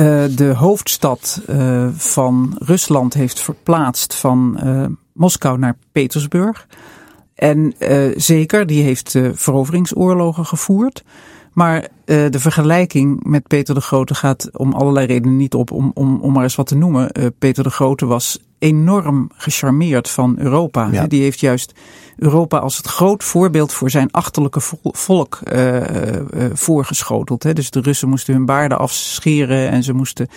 uh, 0.00 0.24
de 0.36 0.52
hoofdstad 0.54 1.42
uh, 1.50 1.88
van 1.92 2.56
Rusland 2.58 3.14
heeft 3.14 3.40
verplaatst 3.40 4.14
van 4.14 4.60
uh, 4.64 4.86
Moskou 5.12 5.58
naar 5.58 5.76
Petersburg. 5.92 6.66
En 7.34 7.74
zeker, 8.16 8.66
die 8.66 8.82
heeft 8.82 9.18
veroveringsoorlogen 9.32 10.46
gevoerd. 10.46 11.04
Maar 11.60 11.88
de 12.04 12.40
vergelijking 12.40 13.24
met 13.24 13.46
Peter 13.46 13.74
de 13.74 13.80
Grote 13.80 14.14
gaat 14.14 14.50
om 14.52 14.72
allerlei 14.72 15.06
redenen 15.06 15.36
niet 15.36 15.54
op. 15.54 15.70
Om, 15.70 15.90
om, 15.94 16.20
om 16.20 16.32
maar 16.32 16.42
eens 16.42 16.54
wat 16.54 16.66
te 16.66 16.76
noemen. 16.76 17.12
Peter 17.38 17.62
de 17.64 17.70
Grote 17.70 18.06
was 18.06 18.38
enorm 18.58 19.30
gecharmeerd 19.34 20.10
van 20.10 20.38
Europa. 20.38 20.88
Ja. 20.92 21.06
Die 21.06 21.22
heeft 21.22 21.40
juist 21.40 21.72
Europa 22.16 22.58
als 22.58 22.76
het 22.76 22.86
groot 22.86 23.24
voorbeeld 23.24 23.72
voor 23.72 23.90
zijn 23.90 24.10
achterlijke 24.10 24.60
volk 24.82 25.38
uh, 25.52 25.80
voorgeschoteld. 26.52 27.42
Hè. 27.42 27.52
Dus 27.52 27.70
de 27.70 27.80
Russen 27.80 28.08
moesten 28.08 28.34
hun 28.34 28.44
baarden 28.44 28.78
afscheren 28.78 29.70
en 29.70 29.82
ze 29.82 29.92
moesten 29.92 30.28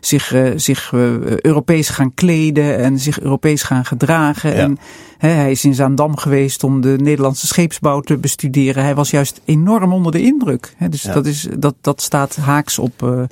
zich, 0.00 0.32
uh, 0.34 0.50
zich 0.56 0.92
Europees 1.40 1.88
gaan 1.88 2.14
kleden 2.14 2.78
en 2.78 2.98
zich 2.98 3.20
Europees 3.20 3.62
gaan 3.62 3.84
gedragen. 3.84 4.50
Ja. 4.50 4.56
En 4.56 4.78
hij 5.18 5.50
is 5.50 5.64
in 5.64 5.74
Zaandam 5.74 6.16
geweest 6.16 6.64
om 6.64 6.80
de 6.80 6.96
Nederlandse 7.00 7.46
scheepsbouw 7.46 8.00
te 8.00 8.16
bestuderen. 8.16 8.82
Hij 8.82 8.94
was 8.94 9.10
juist 9.10 9.40
enorm 9.44 9.92
onder 9.92 10.12
de 10.12 10.22
indruk. 10.22 10.74
Dus 10.90 11.02
Ja. 11.02 11.12
dat, 11.12 11.26
is, 11.26 11.48
dat, 11.58 11.74
dat 11.80 12.02
staat 12.02 12.36
haaks 12.36 12.78
op, 12.78 13.02
uh, 13.02 13.22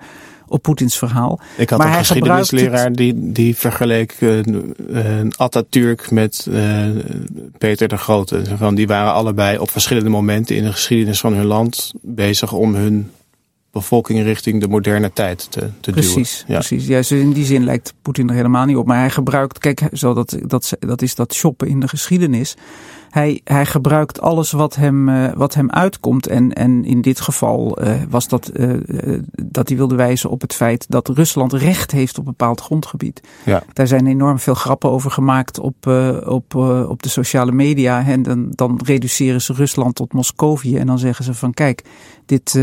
op 0.49 0.63
Poetins 0.63 0.99
verhaal. 0.99 1.41
Ik 1.57 1.71
had 1.71 1.79
Maar 1.79 1.89
een 1.89 1.95
geschiedenisleraar 1.95 2.69
gebruikt 2.69 2.97
die, 2.97 3.33
die 3.33 3.57
vergeleek 3.57 4.17
uh, 4.21 4.39
uh, 4.39 5.21
Atatürk 5.37 6.11
met 6.11 6.47
uh, 6.49 6.87
Peter 7.59 7.89
de 7.89 7.97
Grote. 7.97 8.43
Van, 8.57 8.75
die 8.75 8.87
waren 8.87 9.13
allebei 9.13 9.59
op 9.59 9.71
verschillende 9.71 10.11
momenten 10.11 10.57
in 10.57 10.65
de 10.65 10.73
geschiedenis 10.73 11.21
van 11.21 11.35
hun 11.35 11.47
land 11.47 11.93
bezig 12.03 12.53
om 12.53 12.75
hun 12.75 13.11
bevolking 13.79 14.23
richting 14.23 14.61
de 14.61 14.69
moderne 14.69 15.12
tijd 15.12 15.51
te, 15.51 15.71
te 15.81 15.91
precies, 15.91 16.38
duwen. 16.38 16.53
Ja. 16.53 16.59
Precies, 16.59 16.87
ja, 16.87 16.97
dus 16.97 17.11
in 17.11 17.33
die 17.33 17.45
zin 17.45 17.64
lijkt 17.64 17.95
Poetin 18.03 18.29
er 18.29 18.35
helemaal 18.35 18.64
niet 18.64 18.77
op. 18.77 18.87
Maar 18.87 18.99
hij 18.99 19.11
gebruikt, 19.11 19.59
kijk, 19.59 19.88
zo 19.93 20.14
dat, 20.14 20.38
dat, 20.43 20.77
dat 20.79 21.03
is 21.03 21.14
dat 21.14 21.35
shoppen 21.35 21.69
in 21.69 21.81
de 21.81 21.88
geschiedenis. 21.88 22.57
Hij, 23.11 23.40
hij 23.44 23.66
gebruikt 23.66 24.21
alles 24.21 24.51
wat 24.51 24.77
hem, 24.77 25.09
uh, 25.09 25.33
wat 25.35 25.55
hem 25.55 25.71
uitkomt. 25.71 26.27
En, 26.27 26.53
en 26.53 26.85
in 26.85 27.01
dit 27.01 27.21
geval 27.21 27.83
uh, 27.83 27.92
was 28.09 28.29
dat 28.29 28.51
uh, 28.55 28.77
dat 29.42 29.68
hij 29.68 29.77
wilde 29.77 29.94
wijzen 29.94 30.31
op 30.31 30.40
het 30.40 30.55
feit 30.55 30.87
dat 30.88 31.09
Rusland 31.09 31.53
recht 31.53 31.90
heeft 31.90 32.18
op 32.18 32.27
een 32.27 32.35
bepaald 32.37 32.61
grondgebied. 32.61 33.21
Ja. 33.44 33.62
Daar 33.73 33.87
zijn 33.87 34.07
enorm 34.07 34.38
veel 34.38 34.55
grappen 34.55 34.90
over 34.90 35.11
gemaakt 35.11 35.59
op, 35.59 35.87
op, 36.27 36.55
op 36.88 37.03
de 37.03 37.09
sociale 37.09 37.53
media. 37.53 38.07
En 38.07 38.23
dan, 38.23 38.47
dan 38.51 38.81
reduceren 38.85 39.42
ze 39.42 39.53
Rusland 39.53 39.94
tot 39.94 40.12
Moscovië. 40.12 40.77
En 40.77 40.87
dan 40.87 40.99
zeggen 40.99 41.25
ze 41.25 41.35
van 41.35 41.55
kijk, 41.55 41.85
dit, 42.27 42.59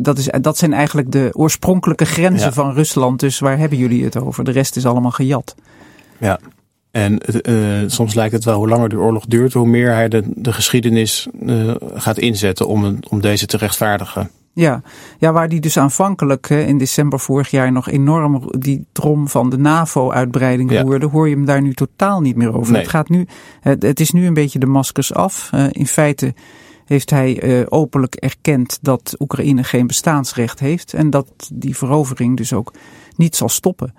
dat, 0.00 0.18
is, 0.18 0.30
dat 0.40 0.58
zijn 0.58 0.72
eigenlijk 0.72 1.12
de 1.12 1.30
oorspronkelijke 1.32 2.04
grenzen 2.04 2.46
Ja. 2.48 2.52
van 2.52 2.72
Rusland. 2.72 3.20
Dus 3.20 3.38
waar 3.38 3.58
hebben 3.58 3.78
jullie 3.78 4.04
het 4.04 4.16
over? 4.16 4.44
De 4.44 4.50
rest 4.50 4.76
is 4.76 4.86
allemaal 4.86 5.10
gejat. 5.10 5.54
Ja. 6.18 6.38
En 6.94 7.20
uh, 7.48 7.82
soms 7.86 8.14
lijkt 8.14 8.32
het 8.32 8.44
wel, 8.44 8.56
hoe 8.56 8.68
langer 8.68 8.88
de 8.88 8.98
oorlog 8.98 9.26
duurt, 9.26 9.52
hoe 9.52 9.66
meer 9.66 9.92
hij 9.92 10.08
de, 10.08 10.22
de 10.34 10.52
geschiedenis 10.52 11.26
uh, 11.42 11.74
gaat 11.94 12.18
inzetten 12.18 12.66
om, 12.66 12.98
om 13.10 13.20
deze 13.20 13.46
te 13.46 13.56
rechtvaardigen. 13.56 14.30
Ja. 14.52 14.82
ja, 15.18 15.32
waar 15.32 15.48
die 15.48 15.60
dus 15.60 15.76
aanvankelijk 15.76 16.50
in 16.50 16.78
december 16.78 17.20
vorig 17.20 17.50
jaar 17.50 17.72
nog 17.72 17.88
enorm 17.88 18.50
die 18.58 18.86
trom 18.92 19.28
van 19.28 19.50
de 19.50 19.58
NAVO-uitbreiding 19.58 20.72
Ja. 20.72 20.82
roerde, 20.82 21.06
hoor 21.06 21.28
je 21.28 21.34
hem 21.34 21.44
daar 21.44 21.62
nu 21.62 21.74
totaal 21.74 22.20
niet 22.20 22.36
meer 22.36 22.56
over. 22.56 22.72
Nee. 22.72 22.80
Het, 22.80 22.90
gaat 22.90 23.08
nu, 23.08 23.26
het, 23.60 24.00
is 24.00 24.10
nu 24.10 24.26
een 24.26 24.34
beetje 24.34 24.58
de 24.58 24.66
maskers 24.66 25.14
af. 25.14 25.50
Uh, 25.54 25.66
in 25.70 25.86
feite 25.86 26.34
heeft 26.84 27.10
hij 27.10 27.66
openlijk 27.68 28.14
erkend 28.14 28.78
dat 28.82 29.14
Oekraïne 29.18 29.64
geen 29.64 29.86
bestaansrecht 29.86 30.60
heeft 30.60 30.92
en 30.92 31.10
dat 31.10 31.50
die 31.52 31.76
verovering 31.76 32.36
dus 32.36 32.52
ook 32.52 32.72
niet 33.16 33.36
zal 33.36 33.48
stoppen. 33.48 33.94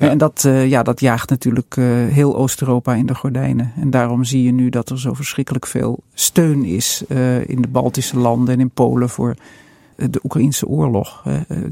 Ja. 0.00 0.10
En 0.10 0.18
dat, 0.18 0.44
uh, 0.46 0.68
ja, 0.68 0.82
dat 0.82 1.00
jaagt 1.00 1.30
natuurlijk 1.30 1.76
uh, 1.76 1.86
heel 2.12 2.36
Oost-Europa 2.36 2.94
in 2.94 3.06
de 3.06 3.14
gordijnen. 3.14 3.72
En 3.76 3.90
daarom 3.90 4.24
zie 4.24 4.42
je 4.42 4.52
nu 4.52 4.68
dat 4.68 4.90
er 4.90 5.00
zo 5.00 5.14
verschrikkelijk 5.14 5.66
veel 5.66 6.02
steun 6.14 6.64
is 6.64 7.02
uh, 7.08 7.48
in 7.48 7.62
de 7.62 7.68
Baltische 7.68 8.18
landen 8.18 8.54
en 8.54 8.60
in 8.60 8.70
Polen 8.70 9.08
voor 9.08 9.34
de 9.96 10.20
Oekraïnse 10.22 10.66
oorlog. 10.66 11.22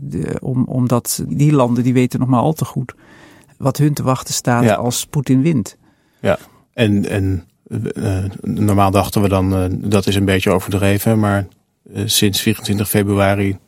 De, 0.01 0.37
om, 0.41 0.65
omdat 0.65 1.25
die 1.29 1.53
landen 1.53 1.83
die 1.85 1.93
weten 1.93 2.21
nog 2.21 2.29
maar 2.29 2.41
al 2.41 2.53
te 2.53 2.65
goed 2.65 2.95
wat 3.59 3.77
hun 3.77 3.93
te 3.93 4.03
wachten 4.03 4.35
staat 4.35 4.65
Ja. 4.65 4.75
als 4.75 5.07
Poetin 5.07 5.43
wint. 5.43 5.77
Ja, 6.21 6.39
en, 6.73 7.09
en 7.09 7.45
uh, 7.95 8.25
normaal 8.43 8.91
dachten 8.91 9.23
we 9.23 9.29
dan 9.29 9.63
uh, 9.63 9.65
dat 9.71 10.07
is 10.07 10.15
een 10.15 10.25
beetje 10.25 10.51
overdreven, 10.51 11.19
maar 11.19 11.47
uh, 11.95 12.03
sinds 12.07 12.41
24 12.41 12.89
februari 12.89 13.59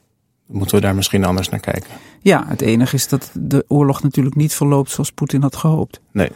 moeten 0.50 0.76
we 0.76 0.82
daar 0.82 0.94
misschien 0.94 1.24
anders 1.24 1.48
naar 1.48 1.60
kijken. 1.60 1.90
Ja, 2.20 2.44
het 2.46 2.60
enige 2.60 2.94
is 2.94 3.08
dat 3.08 3.30
de 3.34 3.64
oorlog 3.68 4.02
natuurlijk 4.02 4.36
niet 4.36 4.54
verloopt 4.54 4.90
zoals 4.90 5.12
Poetin 5.12 5.42
had 5.42 5.56
gehoopt. 5.56 6.00
Nee, 6.12 6.30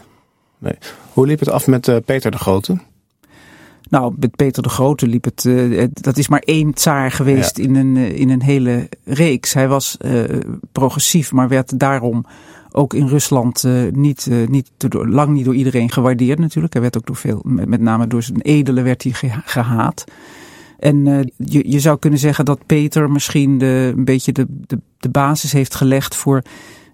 nee. 0.58 0.74
Hoe 1.12 1.26
liep 1.26 1.38
het 1.38 1.48
af 1.48 1.66
met 1.66 1.88
uh, 1.88 1.96
Peter 2.04 2.30
de 2.30 2.38
Grote? 2.38 2.78
Nou, 3.88 4.14
met 4.18 4.36
Peter 4.36 4.62
de 4.62 4.68
Grote 4.68 5.06
liep 5.06 5.24
het. 5.24 5.44
Uh, 5.44 5.84
dat 5.92 6.16
is 6.16 6.28
maar 6.28 6.42
één 6.44 6.74
tsaar 6.74 7.10
geweest 7.10 7.56
ja. 7.56 7.64
in, 7.64 7.74
een, 7.74 7.96
uh, 7.96 8.18
in 8.18 8.30
een 8.30 8.42
hele 8.42 8.88
reeks. 9.04 9.52
Hij 9.52 9.68
was 9.68 9.96
progressief, 10.72 11.32
maar 11.32 11.48
werd 11.48 11.78
daarom 11.78 12.24
ook 12.70 12.94
in 12.94 13.06
Rusland 13.06 13.64
niet, 13.92 14.28
niet 14.48 14.70
door, 14.76 15.08
lang 15.08 15.28
niet 15.28 15.44
door 15.44 15.54
iedereen 15.54 15.90
gewaardeerd 15.90 16.38
natuurlijk. 16.38 16.72
Hij 16.72 16.82
werd 16.82 16.96
ook 16.96 17.06
door 17.06 17.16
veel, 17.16 17.40
met 17.44 17.80
name 17.80 18.06
door 18.06 18.22
zijn 18.22 18.40
edelen 18.40 18.84
werd 18.84 19.02
hij 19.02 19.12
gehaat. 19.44 20.04
En 20.84 21.06
uh, 21.06 21.18
je, 21.36 21.70
je 21.70 21.80
zou 21.80 21.98
kunnen 21.98 22.18
zeggen 22.18 22.44
dat 22.44 22.66
Peter 22.66 23.10
misschien 23.10 23.58
de, 23.58 23.92
een 23.96 24.04
beetje 24.04 24.32
de, 24.32 24.46
de, 24.48 24.78
de 24.98 25.08
basis 25.08 25.52
heeft 25.52 25.74
gelegd 25.74 26.16
voor 26.16 26.42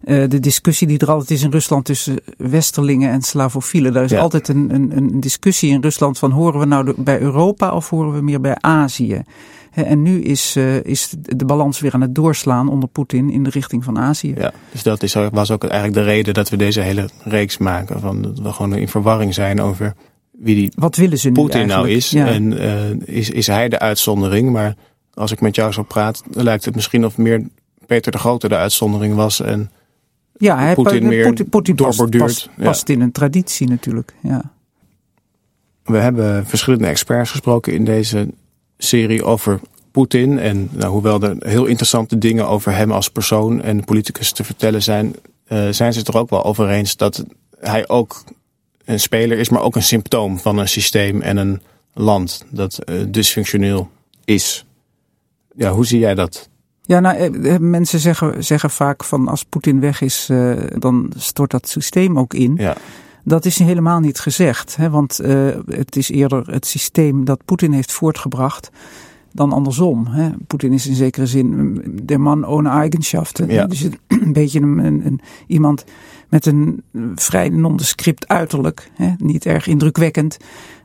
uh, 0.05 0.29
de 0.29 0.40
discussie 0.40 0.87
die 0.87 0.98
er 0.98 1.11
altijd 1.11 1.31
is 1.31 1.42
in 1.42 1.50
Rusland 1.50 1.85
tussen 1.85 2.16
Westerlingen 2.37 3.11
en 3.11 3.22
Slavofielen. 3.22 3.92
Daar 3.92 4.05
is 4.05 4.11
Ja. 4.11 4.20
altijd 4.20 4.48
een, 4.48 4.74
een, 4.74 4.96
een 4.96 5.20
discussie 5.20 5.70
in 5.70 5.81
Rusland 5.81 6.18
van 6.18 6.31
horen 6.31 6.61
we 6.61 6.66
nou 6.66 6.85
de, 6.85 6.94
bij 6.96 7.20
Europa 7.20 7.72
of 7.72 7.90
horen 7.90 8.12
we 8.12 8.20
meer 8.22 8.40
bij 8.40 8.57
Azië? 8.61 9.22
En 9.70 10.03
nu 10.03 10.20
is, 10.22 10.57
uh, 10.57 10.85
is 10.85 11.14
de 11.20 11.44
balans 11.44 11.81
weer 11.81 11.92
aan 11.94 12.00
het 12.00 12.14
doorslaan 12.14 12.68
onder 12.68 12.88
Poetin 12.88 13.31
in 13.31 13.42
de 13.42 13.50
richting 13.50 13.85
van 13.85 13.98
Azië. 13.98 14.35
Ja, 14.38 14.53
dus 14.72 14.83
dat 14.83 15.03
is, 15.03 15.14
was 15.33 15.50
ook 15.50 15.64
eigenlijk 15.64 15.94
de 15.94 16.12
reden 16.12 16.35
dat 16.35 16.48
we 16.48 16.57
deze 16.57 16.81
hele 16.81 17.09
reeks 17.24 17.59
maken. 17.59 18.00
Van 18.00 18.22
dat 18.22 18.38
we 18.38 18.53
gewoon 18.53 18.74
in 18.76 18.88
verwarring 18.88 19.35
zijn 19.35 19.61
over 19.61 19.94
wie 20.40 20.55
die 20.55 20.72
Wat 20.74 20.96
willen 20.96 21.18
ze 21.18 21.29
nu 21.29 21.35
Poetin 21.35 21.66
nou 21.66 21.88
is. 21.88 22.11
Ja. 22.11 22.26
En 22.26 22.53
uh, 22.53 22.90
is, 23.05 23.31
is 23.31 23.46
hij 23.46 23.68
de 23.68 23.79
uitzondering. 23.79 24.50
Maar 24.50 24.74
als 25.14 25.33
ik 25.33 25.40
met 25.40 25.55
jou 25.55 25.72
zo 25.72 25.83
praat, 25.83 26.22
lijkt 26.31 26.64
het 26.64 26.74
misschien 26.74 27.05
of 27.05 27.16
meer 27.16 27.46
Peter 27.87 28.12
de 28.12 28.18
Grote 28.18 28.48
de 28.48 28.57
uitzondering 28.57 29.14
was. 29.14 29.40
En 29.40 29.70
ja, 30.37 30.59
hij, 30.59 30.74
Poetin 30.74 31.07
meer 31.07 31.26
Poetin, 31.26 31.48
Poetin 31.48 31.74
past, 31.74 31.98
doorborduurt. 31.98 32.24
past, 32.24 32.50
Ja. 32.57 32.64
past 32.64 32.88
in 32.88 33.00
een 33.00 33.12
traditie 33.12 33.68
natuurlijk. 33.68 34.14
Ja. 34.22 34.53
we 35.85 35.96
hebben 35.96 36.46
verschillende 36.46 36.87
experts 36.87 37.31
gesproken 37.31 37.72
in 37.72 37.85
deze 37.85 38.29
serie 38.79 39.24
over 39.24 39.61
Poetin. 39.90 40.38
En 40.38 40.68
nou, 40.72 40.92
hoewel 40.92 41.22
er 41.22 41.37
heel 41.38 41.64
interessante 41.64 42.18
dingen 42.18 42.48
over 42.48 42.74
hem 42.74 42.92
als 42.92 43.11
persoon 43.11 43.62
en 43.62 43.85
politicus 43.85 44.33
te 44.33 44.44
vertellen 44.44 44.83
zijn, 44.83 45.14
uh, 45.48 45.68
zijn 45.70 45.92
ze 45.92 45.98
het 45.98 46.09
er 46.09 46.16
ook 46.16 46.31
wel 46.31 46.44
over 46.44 46.68
eens 46.68 46.96
dat 46.96 47.24
hij 47.59 47.88
ook 47.88 48.24
een 48.90 49.00
speler 49.00 49.38
is, 49.38 49.48
maar 49.48 49.62
ook 49.62 49.76
een 49.76 49.83
symptoom 49.83 50.38
van 50.38 50.59
een 50.59 50.68
systeem 50.68 51.20
en 51.20 51.37
een 51.37 51.61
land 51.94 52.44
dat 52.50 52.79
uh, 52.85 53.05
dysfunctioneel 53.09 53.90
is. 54.24 54.66
Ja, 55.57 55.70
hoe 55.70 55.87
zie 55.87 55.98
jij 55.98 56.14
dat? 56.14 56.48
Ja, 56.83 57.00
nou, 57.00 57.16
eh, 57.16 57.59
mensen 57.59 57.98
zeggen, 57.98 58.44
zeggen 58.44 58.70
vaak 58.70 59.05
van 59.05 59.29
als 59.29 59.44
Poetin 59.44 59.81
weg 59.81 60.00
is, 60.00 60.29
uh, 60.31 60.57
dan 60.79 61.12
stort 61.16 61.50
dat 61.50 61.68
systeem 61.68 62.18
ook 62.18 62.35
in. 62.35 62.55
Ja. 62.57 62.76
Dat 63.24 63.44
is 63.44 63.59
helemaal 63.59 64.00
niet 64.00 64.18
gezegd, 64.18 64.76
hè, 64.76 64.90
want 64.90 65.20
uh, 65.22 65.48
het 65.66 65.96
is 65.96 66.09
eerder 66.09 66.50
het 66.50 66.66
systeem 66.66 67.24
dat 67.24 67.44
Poetin 67.44 67.72
heeft 67.72 67.92
voortgebracht 67.92 68.70
dan 69.33 69.53
andersom. 69.53 70.07
Hè. 70.07 70.31
Poetin 70.46 70.72
is 70.72 70.87
in 70.87 70.94
zekere 70.94 71.26
zin 71.26 71.83
de 72.03 72.18
man 72.18 72.46
ohne 72.46 72.68
eigenschaften. 72.68 73.48
Ja. 73.48 73.66
Dus 73.66 73.83
een 74.07 74.33
beetje 74.33 74.61
een, 74.61 74.79
een, 74.79 75.07
een, 75.07 75.20
iemand 75.46 75.85
met 76.31 76.47
een 76.47 76.83
vrij 77.14 77.49
nondescript 77.49 78.29
uiterlijk. 78.29 78.90
Hè. 78.95 79.11
Niet 79.19 79.47
erg 79.47 79.66
indrukwekkend. 79.66 80.37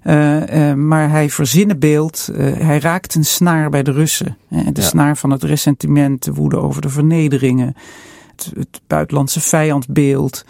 Uh, 0.04 0.70
uh, 0.70 0.74
maar 0.74 1.10
hij 1.10 1.30
verzinnen 1.30 1.80
beeld. 1.80 2.30
Uh, 2.32 2.54
hij 2.58 2.80
raakt 2.80 3.16
een 3.16 3.26
snaar 3.26 3.70
bij 3.70 3.84
de 3.84 3.92
Russen. 3.92 4.38
Hè. 4.48 4.72
De 4.72 4.82
Ja. 4.82 4.88
snaar 4.88 5.18
van 5.18 5.30
het 5.32 5.44
ressentiment, 5.44 6.24
de 6.24 6.34
woede 6.34 6.58
over 6.58 6.82
de 6.82 6.90
vernederingen. 6.90 7.76
Het, 8.36 8.52
het 8.56 8.82
buitenlandse 8.88 9.42
vijandbeeld. 9.42 10.46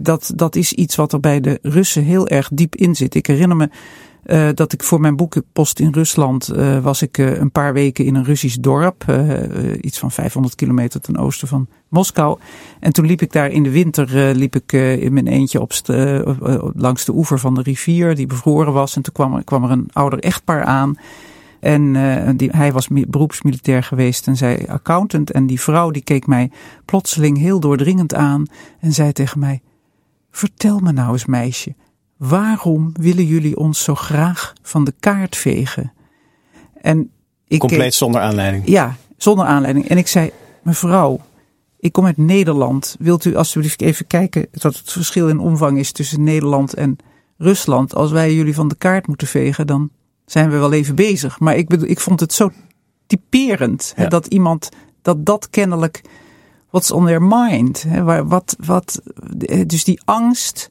Dat, 0.00 0.32
dat 0.34 0.56
is 0.56 0.72
iets 0.72 0.96
wat 0.96 1.12
er 1.12 1.20
bij 1.20 1.40
de 1.40 1.58
Russen 1.62 2.04
heel 2.04 2.28
erg 2.28 2.48
diep 2.52 2.74
in 2.74 2.94
zit. 2.94 3.14
Ik 3.14 3.26
herinner 3.26 3.56
me 3.56 3.68
uh, 4.26 4.48
dat 4.54 4.72
ik 4.72 4.82
voor 4.82 5.00
mijn 5.00 5.16
boek 5.16 5.34
Post 5.52 5.80
in 5.80 5.92
Rusland 5.92 6.52
uh, 6.52 6.78
was 6.78 7.02
ik 7.02 7.18
uh, 7.18 7.38
een 7.38 7.50
paar 7.50 7.72
weken 7.72 8.04
in 8.04 8.14
een 8.14 8.24
Russisch 8.24 8.56
dorp. 8.60 9.04
iets 9.80 9.98
van 9.98 10.10
500 10.10 10.54
kilometer 10.54 11.00
ten 11.00 11.16
oosten 11.16 11.48
van 11.48 11.66
Moskou. 11.88 12.38
En 12.80 12.92
toen 12.92 13.06
liep 13.06 13.22
ik 13.22 13.32
daar 13.32 13.50
in 13.50 13.62
de 13.62 13.70
winter 13.70 14.34
liep 14.34 14.54
ik 14.56 14.72
in 14.72 15.12
mijn 15.12 15.26
eentje 15.26 15.68
langs 16.74 17.04
de 17.04 17.12
oever 17.12 17.38
van 17.38 17.54
de 17.54 17.62
rivier 17.62 18.14
die 18.14 18.26
bevroren 18.26 18.72
was. 18.72 18.96
En 18.96 19.02
toen 19.02 19.12
kwam 19.12 19.34
er, 19.34 19.44
kwam 19.44 19.64
er 19.64 19.70
een 19.70 19.88
ouder 19.92 20.18
echtpaar 20.18 20.64
aan. 20.64 20.96
En 21.60 21.94
hij 22.50 22.72
was 22.72 22.88
beroepsmilitair 22.88 23.82
geweest 23.82 24.26
en 24.26 24.36
zij 24.36 24.68
accountant. 24.68 25.30
En 25.30 25.46
die 25.46 25.60
vrouw 25.60 25.90
die 25.90 26.02
keek 26.02 26.26
mij 26.26 26.50
plotseling 26.84 27.38
heel 27.38 27.60
doordringend 27.60 28.14
aan 28.14 28.46
en 28.80 28.92
zei 28.92 29.12
tegen 29.12 29.38
mij: 29.38 29.62
Vertel 30.30 30.78
me 30.78 30.92
nou 30.92 31.12
eens, 31.12 31.26
meisje, 31.26 31.74
waarom 32.28 32.92
willen 33.00 33.26
jullie 33.26 33.56
ons 33.56 33.82
zo 33.82 33.94
graag 33.94 34.52
van 34.62 34.84
de 34.84 34.94
kaart 35.00 35.36
vegen? 35.36 35.92
En 36.80 37.10
ik 37.46 37.58
Compleet 37.58 37.82
keek, 37.82 37.92
zonder 37.92 38.20
aanleiding. 38.20 38.68
Ja, 38.68 38.96
zonder 39.16 39.46
aanleiding. 39.46 39.88
En 39.88 39.98
ik 39.98 40.06
zei: 40.06 40.30
Mevrouw, 40.62 41.20
ik 41.78 41.92
kom 41.92 42.06
uit 42.06 42.16
Nederland. 42.16 42.96
Wilt 42.98 43.24
u 43.24 43.36
alsjeblieft 43.36 43.80
even 43.80 44.06
kijken 44.06 44.46
wat 44.52 44.76
het 44.76 44.92
verschil 44.92 45.28
in 45.28 45.38
omvang 45.38 45.78
is 45.78 45.92
tussen 45.92 46.22
Nederland 46.22 46.74
en 46.74 46.96
Rusland? 47.38 47.94
Als 47.94 48.10
wij 48.10 48.34
jullie 48.34 48.54
van 48.54 48.68
de 48.68 48.74
kaart 48.74 49.06
moeten 49.06 49.26
vegen, 49.26 49.66
dan 49.66 49.90
zijn 50.26 50.50
we 50.50 50.56
wel 50.56 50.72
even 50.72 50.94
bezig. 50.94 51.40
Maar 51.40 51.56
ik, 51.56 51.68
bedoel, 51.68 51.88
ik 51.88 52.00
vond 52.00 52.20
het 52.20 52.32
zo 52.32 52.50
typerend 53.06 53.92
Ja. 53.96 54.02
hè, 54.02 54.08
dat 54.08 54.26
iemand, 54.26 54.68
dat 55.02 55.26
dat 55.26 55.50
kennelijk, 55.50 56.02
what's 56.70 56.90
on 56.90 57.06
their 57.06 57.22
mind. 57.22 57.82
Hè, 57.82 58.02
waar, 58.02 58.28
wat, 58.28 58.56
wat, 58.66 59.02
dus 59.66 59.84
die 59.84 60.00
angst, 60.04 60.70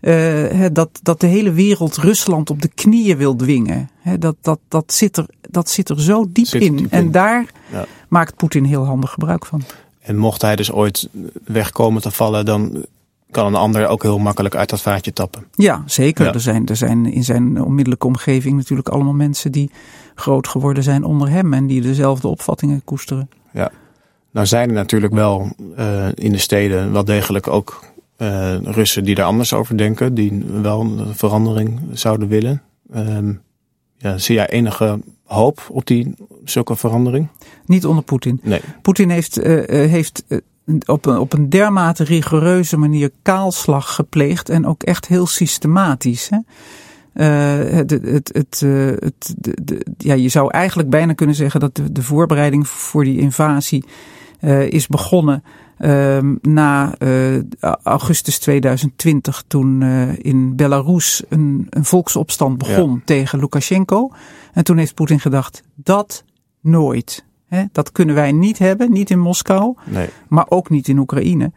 uh, 0.00 0.12
hè, 0.48 0.72
dat, 0.72 0.88
dat 1.02 1.20
de 1.20 1.26
hele 1.26 1.52
wereld 1.52 1.96
Rusland 1.96 2.50
op 2.50 2.62
de 2.62 2.70
knieën 2.74 3.16
wil 3.16 3.36
dwingen. 3.36 3.90
Dat, 4.18 4.36
dat, 4.40 4.58
dat, 4.68 4.92
zit 4.92 5.16
er, 5.16 5.26
dat 5.50 5.70
zit 5.70 5.88
er 5.88 6.00
zo 6.00 6.26
diep 6.28 6.46
in. 6.46 6.86
en 6.90 7.10
daar 7.10 7.44
Ja. 7.72 7.86
maakt 8.08 8.36
Poetin 8.36 8.64
heel 8.64 8.84
handig 8.84 9.10
gebruik 9.10 9.46
van. 9.46 9.62
En 10.00 10.16
mocht 10.16 10.42
hij 10.42 10.56
dus 10.56 10.72
ooit 10.72 11.08
wegkomen 11.44 12.02
te 12.02 12.10
vallen, 12.10 12.44
dan 12.44 12.84
kan 13.30 13.46
een 13.46 13.54
ander 13.54 13.86
ook 13.86 14.02
heel 14.02 14.18
makkelijk 14.18 14.54
uit 14.54 14.70
dat 14.70 14.80
vaatje 14.80 15.12
tappen. 15.12 15.44
Ja, 15.54 15.82
zeker. 15.86 16.24
Ja. 16.24 16.32
Er, 16.32 16.40
zijn, 16.40 16.66
er 16.66 16.76
zijn 16.76 17.12
in 17.12 17.24
zijn 17.24 17.62
onmiddellijke 17.62 18.06
omgeving 18.06 18.56
natuurlijk 18.56 18.88
allemaal 18.88 19.12
mensen 19.12 19.52
die 19.52 19.70
groot 20.14 20.48
geworden 20.48 20.82
zijn 20.82 21.04
onder 21.04 21.28
hem 21.28 21.52
en 21.52 21.66
die 21.66 21.80
dezelfde 21.80 22.28
opvattingen 22.28 22.84
koesteren. 22.84 23.30
Ja. 23.52 23.70
Nou 24.30 24.46
zijn 24.46 24.68
er 24.68 24.74
natuurlijk 24.74 25.12
wel 25.12 25.52
uh, 25.78 26.06
in 26.14 26.32
de 26.32 26.38
steden 26.38 26.92
wel 26.92 27.04
degelijk 27.04 27.48
ook 27.48 27.84
uh, 28.22 28.56
Russen 28.62 29.04
die 29.04 29.14
daar 29.14 29.26
anders 29.26 29.52
over 29.52 29.76
denken. 29.76 30.14
Die 30.14 30.44
wel 30.62 30.80
een 30.80 31.14
verandering 31.14 31.80
zouden 31.92 32.28
willen. 32.28 32.62
Um, 32.94 33.40
ja, 33.96 34.18
zie 34.18 34.34
jij 34.34 34.48
enige 34.48 35.00
hoop 35.24 35.66
op 35.68 35.86
die 35.86 36.14
zulke 36.44 36.76
verandering? 36.76 37.28
Niet 37.66 37.86
onder 37.86 38.04
Poetin. 38.04 38.40
Nee. 38.42 38.60
Poetin 38.82 39.10
heeft, 39.10 39.44
uh, 39.44 39.64
heeft 39.68 40.24
op, 40.86 41.06
een, 41.06 41.18
op 41.18 41.32
een 41.32 41.48
dermate 41.48 42.04
rigoureuze 42.04 42.76
manier 42.76 43.10
kaalslag 43.22 43.94
gepleegd. 43.94 44.48
En 44.48 44.66
ook 44.66 44.82
echt 44.82 45.06
heel 45.06 45.26
systematisch. 45.26 46.30
Hè? 46.30 46.38
Uh, 47.14 47.72
het, 47.72 47.90
het, 47.90 48.30
het, 48.32 48.60
het, 48.98 49.34
de, 49.38 49.86
ja, 49.98 50.14
je 50.14 50.28
zou 50.28 50.50
eigenlijk 50.50 50.90
bijna 50.90 51.12
kunnen 51.12 51.34
zeggen 51.34 51.60
dat 51.60 51.74
de, 51.74 51.92
de 51.92 52.02
voorbereiding 52.02 52.68
voor 52.68 53.04
die 53.04 53.18
invasie 53.18 53.84
uh, 54.40 54.70
is 54.70 54.86
begonnen 54.86 55.42
uh, 55.80 56.18
na 56.42 56.94
uh, 56.98 57.42
augustus 57.82 58.38
2020, 58.38 59.44
toen 59.46 59.82
in 60.22 60.56
Belarus 60.56 61.22
een, 61.28 61.66
een 61.70 61.84
volksopstand 61.84 62.58
begon 62.58 62.92
ja. 62.92 63.00
tegen 63.04 63.38
Lukashenko. 63.38 64.10
En 64.52 64.64
toen 64.64 64.76
heeft 64.76 64.94
Poetin 64.94 65.20
gedacht, 65.20 65.62
dat 65.74 66.24
nooit. 66.60 67.24
Hè, 67.46 67.64
dat 67.72 67.92
kunnen 67.92 68.14
wij 68.14 68.32
niet 68.32 68.58
hebben, 68.58 68.92
niet 68.92 69.10
in 69.10 69.18
Moskou, 69.18 69.74
nee. 69.84 70.08
maar 70.28 70.46
ook 70.48 70.70
niet 70.70 70.88
in 70.88 70.98
Oekraïne. 70.98 71.52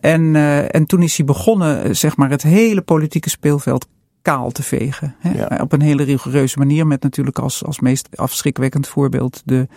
en, 0.00 0.36
en 0.70 0.86
toen 0.86 1.02
is 1.02 1.16
hij 1.16 1.26
begonnen, 1.26 1.96
zeg 1.96 2.16
maar, 2.16 2.30
het 2.30 2.42
hele 2.42 2.82
politieke 2.82 3.30
speelveld 3.30 3.86
kaal 4.22 4.50
te 4.50 4.62
vegen. 4.62 5.14
Ja. 5.34 5.58
Op 5.60 5.72
een 5.72 5.80
hele 5.80 6.02
rigoureuze 6.02 6.58
manier, 6.58 6.86
met 6.86 7.02
natuurlijk 7.02 7.38
als, 7.38 7.64
als 7.64 7.80
meest 7.80 8.08
afschrikwekkend 8.16 8.88
voorbeeld 8.88 9.42
de, 9.44 9.68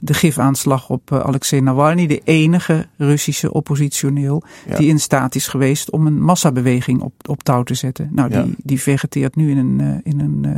de 0.00 0.14
gifaanslag 0.14 0.88
op 0.90 1.10
uh, 1.12 1.18
Alexei 1.20 1.60
Navalny, 1.60 2.06
de 2.06 2.20
enige 2.24 2.86
Russische 2.96 3.52
oppositioneel 3.52 4.42
Ja. 4.68 4.76
die 4.76 4.88
in 4.88 5.00
staat 5.00 5.34
is 5.34 5.46
geweest 5.48 5.90
om 5.90 6.06
een 6.06 6.22
massabeweging 6.22 7.00
op, 7.00 7.12
op 7.28 7.42
touw 7.42 7.62
te 7.62 7.74
zetten. 7.74 8.08
Nou, 8.12 8.28
die, 8.28 8.38
Ja. 8.38 8.46
die 8.56 8.80
vegeteert 8.82 9.36
nu 9.36 9.50
in 9.50 9.58
een, 9.58 9.78
uh, 9.80 10.12
in 10.12 10.20
een, 10.20 10.42
uh, 10.46 10.50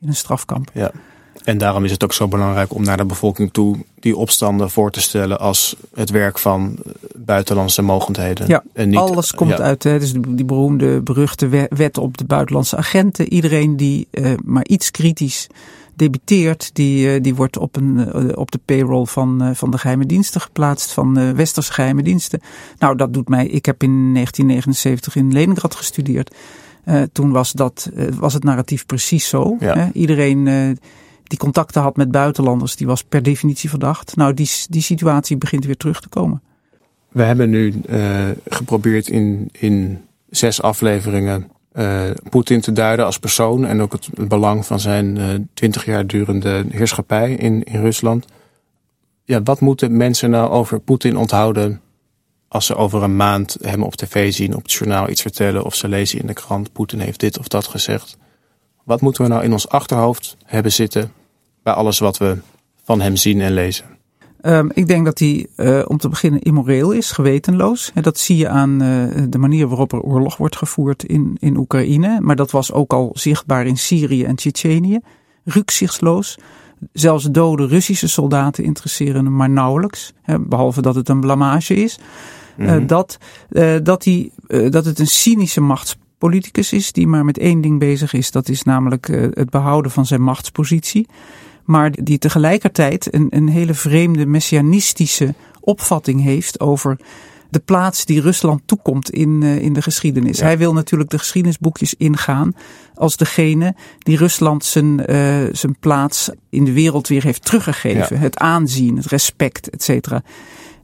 in 0.00 0.08
een 0.08 0.14
strafkamp. 0.14 0.70
Ja. 0.74 0.90
En 1.44 1.58
daarom 1.58 1.84
is 1.84 1.90
het 1.90 2.04
ook 2.04 2.12
zo 2.12 2.28
belangrijk 2.28 2.74
om 2.74 2.82
naar 2.82 2.96
de 2.96 3.04
bevolking 3.04 3.52
toe 3.52 3.76
die 4.00 4.16
opstanden 4.16 4.70
voor 4.70 4.90
te 4.90 5.00
stellen 5.00 5.40
als 5.40 5.76
het 5.94 6.10
werk 6.10 6.38
van 6.38 6.76
buitenlandse 7.16 7.82
mogendheden. 7.82 8.46
Ja, 8.48 8.62
en 8.72 8.88
niet, 8.88 8.98
Alles 8.98 9.34
komt 9.34 9.50
ja, 9.50 9.56
uit, 9.58 9.82
hè, 9.82 9.98
dus 9.98 10.12
die 10.28 10.44
beroemde, 10.44 11.00
beruchte 11.00 11.48
we- 11.48 11.66
wet 11.70 11.98
op 11.98 12.16
de 12.18 12.24
buitenlandse 12.24 12.76
agenten. 12.76 13.32
Iedereen 13.32 13.76
die 13.76 14.06
uh, 14.10 14.32
maar 14.44 14.64
iets 14.66 14.90
kritisch 14.90 15.46
debiteert, 15.94 16.70
die, 16.72 17.14
uh, 17.14 17.22
die 17.22 17.34
wordt 17.34 17.58
op, 17.58 17.76
een, 17.76 17.96
uh, 17.96 18.36
op 18.36 18.50
de 18.50 18.60
payroll 18.64 19.04
van, 19.04 19.42
uh, 19.42 19.50
van 19.54 19.70
de 19.70 19.78
geheime 19.78 20.06
diensten 20.06 20.40
geplaatst, 20.40 20.92
van 20.92 21.34
westerse 21.34 21.72
geheime 21.72 22.02
diensten. 22.02 22.40
Nou, 22.78 22.96
dat 22.96 23.12
doet 23.12 23.28
mij, 23.28 23.46
ik 23.46 23.66
heb 23.66 23.82
in 23.82 24.14
1979 24.14 25.16
in 25.16 25.32
Leningrad 25.32 25.74
gestudeerd. 25.74 26.34
Uh, 26.84 27.02
toen 27.12 27.30
was, 27.32 27.52
dat, 27.52 27.90
uh, 27.94 28.08
was 28.18 28.34
het 28.34 28.44
narratief 28.44 28.86
precies 28.86 29.28
zo. 29.28 29.56
Ja. 29.60 29.78
Hè? 29.78 29.88
Iedereen 29.92 30.46
uh, 30.46 30.70
die 31.22 31.38
contacten 31.38 31.82
had 31.82 31.96
met 31.96 32.10
buitenlanders, 32.10 32.76
die 32.76 32.86
was 32.86 33.04
per 33.04 33.22
definitie 33.22 33.68
verdacht. 33.68 34.16
Nou, 34.16 34.34
die, 34.34 34.50
die 34.68 34.82
situatie 34.82 35.36
begint 35.36 35.64
weer 35.64 35.76
terug 35.76 36.00
te 36.00 36.08
komen. 36.08 36.42
We 37.08 37.22
hebben 37.22 37.50
nu 37.50 37.80
geprobeerd 38.48 39.08
in, 39.08 39.48
in 39.52 40.00
zes 40.30 40.62
afleveringen 40.62 41.50
uh, 41.74 42.10
Poetin 42.30 42.60
te 42.60 42.72
duiden 42.72 43.04
als 43.04 43.18
persoon 43.18 43.66
en 43.66 43.82
ook 43.82 43.92
het, 43.92 44.28
belang 44.28 44.66
van 44.66 44.80
zijn 44.80 45.48
twintig 45.54 45.86
uh, 45.86 45.94
jaar 45.94 46.06
durende 46.06 46.64
heerschappij 46.70 47.34
in, 47.34 47.62
in 47.62 47.80
Rusland. 47.80 48.26
Ja, 49.24 49.42
wat 49.42 49.60
moeten 49.60 49.96
mensen 49.96 50.30
nou 50.30 50.50
over 50.50 50.80
Poetin 50.80 51.16
onthouden 51.16 51.80
als 52.48 52.66
ze 52.66 52.74
over 52.74 53.02
een 53.02 53.16
maand 53.16 53.56
hem 53.60 53.82
op 53.82 53.96
tv 53.96 54.32
zien, 54.32 54.56
op 54.56 54.62
het 54.62 54.72
journaal 54.72 55.08
iets 55.08 55.22
vertellen 55.22 55.64
of 55.64 55.74
ze 55.74 55.88
lezen 55.88 56.20
in 56.20 56.26
de 56.26 56.32
krant 56.32 56.72
Poetin 56.72 57.00
heeft 57.00 57.20
dit 57.20 57.38
of 57.38 57.48
dat 57.48 57.66
gezegd? 57.66 58.16
Wat 58.84 59.00
moeten 59.00 59.22
we 59.22 59.28
nou 59.28 59.42
in 59.44 59.52
ons 59.52 59.68
achterhoofd 59.68 60.36
hebben 60.44 60.72
zitten 60.72 61.12
bij 61.62 61.72
alles 61.72 61.98
wat 61.98 62.18
we 62.18 62.38
van 62.84 63.00
hem 63.00 63.16
zien 63.16 63.40
en 63.40 63.52
lezen? 63.52 63.84
Um, 64.42 64.70
ik 64.74 64.86
denk 64.86 65.04
dat 65.04 65.18
hij 65.18 65.46
uh, 65.56 65.82
om 65.86 65.96
te 65.96 66.08
beginnen 66.08 66.40
immoreel 66.40 66.90
is, 66.90 67.10
gewetenloos. 67.10 67.90
En 67.94 68.02
dat 68.02 68.18
zie 68.18 68.36
je 68.36 68.48
aan 68.48 68.82
uh, 68.82 69.04
de 69.28 69.38
manier 69.38 69.68
waarop 69.68 69.92
er 69.92 70.00
oorlog 70.00 70.36
wordt 70.36 70.56
gevoerd 70.56 71.04
in, 71.04 71.36
in 71.40 71.56
Oekraïne. 71.56 72.20
Maar 72.20 72.36
dat 72.36 72.50
was 72.50 72.72
ook 72.72 72.92
al 72.92 73.10
zichtbaar 73.14 73.66
in 73.66 73.76
Syrië 73.76 74.24
en 74.24 74.34
Tsjetsjenië. 74.34 74.98
Rücksichtsloos. 75.44 76.38
Zelfs 76.92 77.24
dode 77.24 77.66
Russische 77.66 78.08
soldaten 78.08 78.64
interesseren 78.64 79.24
hem 79.24 79.36
maar 79.36 79.50
nauwelijks. 79.50 80.12
Hè, 80.22 80.38
behalve 80.38 80.82
dat 80.82 80.94
het 80.94 81.08
een 81.08 81.20
blamage 81.20 81.74
is. 81.74 81.98
Mm 82.56 82.66
-hmm. 82.66 82.80
uh, 82.80 82.86
dat, 82.86 83.18
dat, 83.82 84.04
hij, 84.04 84.30
dat 84.70 84.84
het 84.84 84.98
een 84.98 85.06
cynische 85.06 85.60
machtspoliticus 85.60 86.72
is 86.72 86.92
die 86.92 87.06
maar 87.06 87.24
met 87.24 87.38
één 87.38 87.60
ding 87.60 87.78
bezig 87.78 88.12
is. 88.12 88.30
Dat 88.30 88.48
is 88.48 88.62
namelijk 88.62 89.06
het 89.34 89.50
behouden 89.50 89.90
van 89.90 90.06
zijn 90.06 90.22
machtspositie 90.22 91.06
maar 91.64 91.90
die 92.04 92.18
tegelijkertijd 92.18 93.14
een, 93.14 93.26
een 93.30 93.48
hele 93.48 93.74
vreemde 93.74 94.26
messianistische 94.26 95.34
opvatting 95.60 96.22
heeft 96.22 96.60
over 96.60 96.96
de 97.50 97.58
plaats 97.58 98.04
die 98.04 98.20
Rusland 98.20 98.62
toekomt 98.64 99.10
in, 99.10 99.40
uh, 99.42 99.58
in 99.58 99.72
de 99.72 99.82
geschiedenis. 99.82 100.38
Ja. 100.38 100.44
Hij 100.44 100.58
wil 100.58 100.72
natuurlijk 100.72 101.10
de 101.10 101.18
geschiedenisboekjes 101.18 101.94
ingaan 101.94 102.54
als 102.94 103.16
degene 103.16 103.74
die 103.98 104.16
Rusland 104.16 104.64
zijn, 104.64 105.10
uh, 105.10 105.48
zijn 105.52 105.76
plaats 105.80 106.30
in 106.50 106.64
de 106.64 106.72
wereld 106.72 107.08
weer 107.08 107.22
heeft 107.22 107.44
teruggegeven. 107.44 108.16
Ja. 108.16 108.22
Het 108.22 108.38
aanzien, 108.38 108.96
het 108.96 109.06
respect, 109.06 109.70
et 109.70 109.82
cetera. 109.82 110.22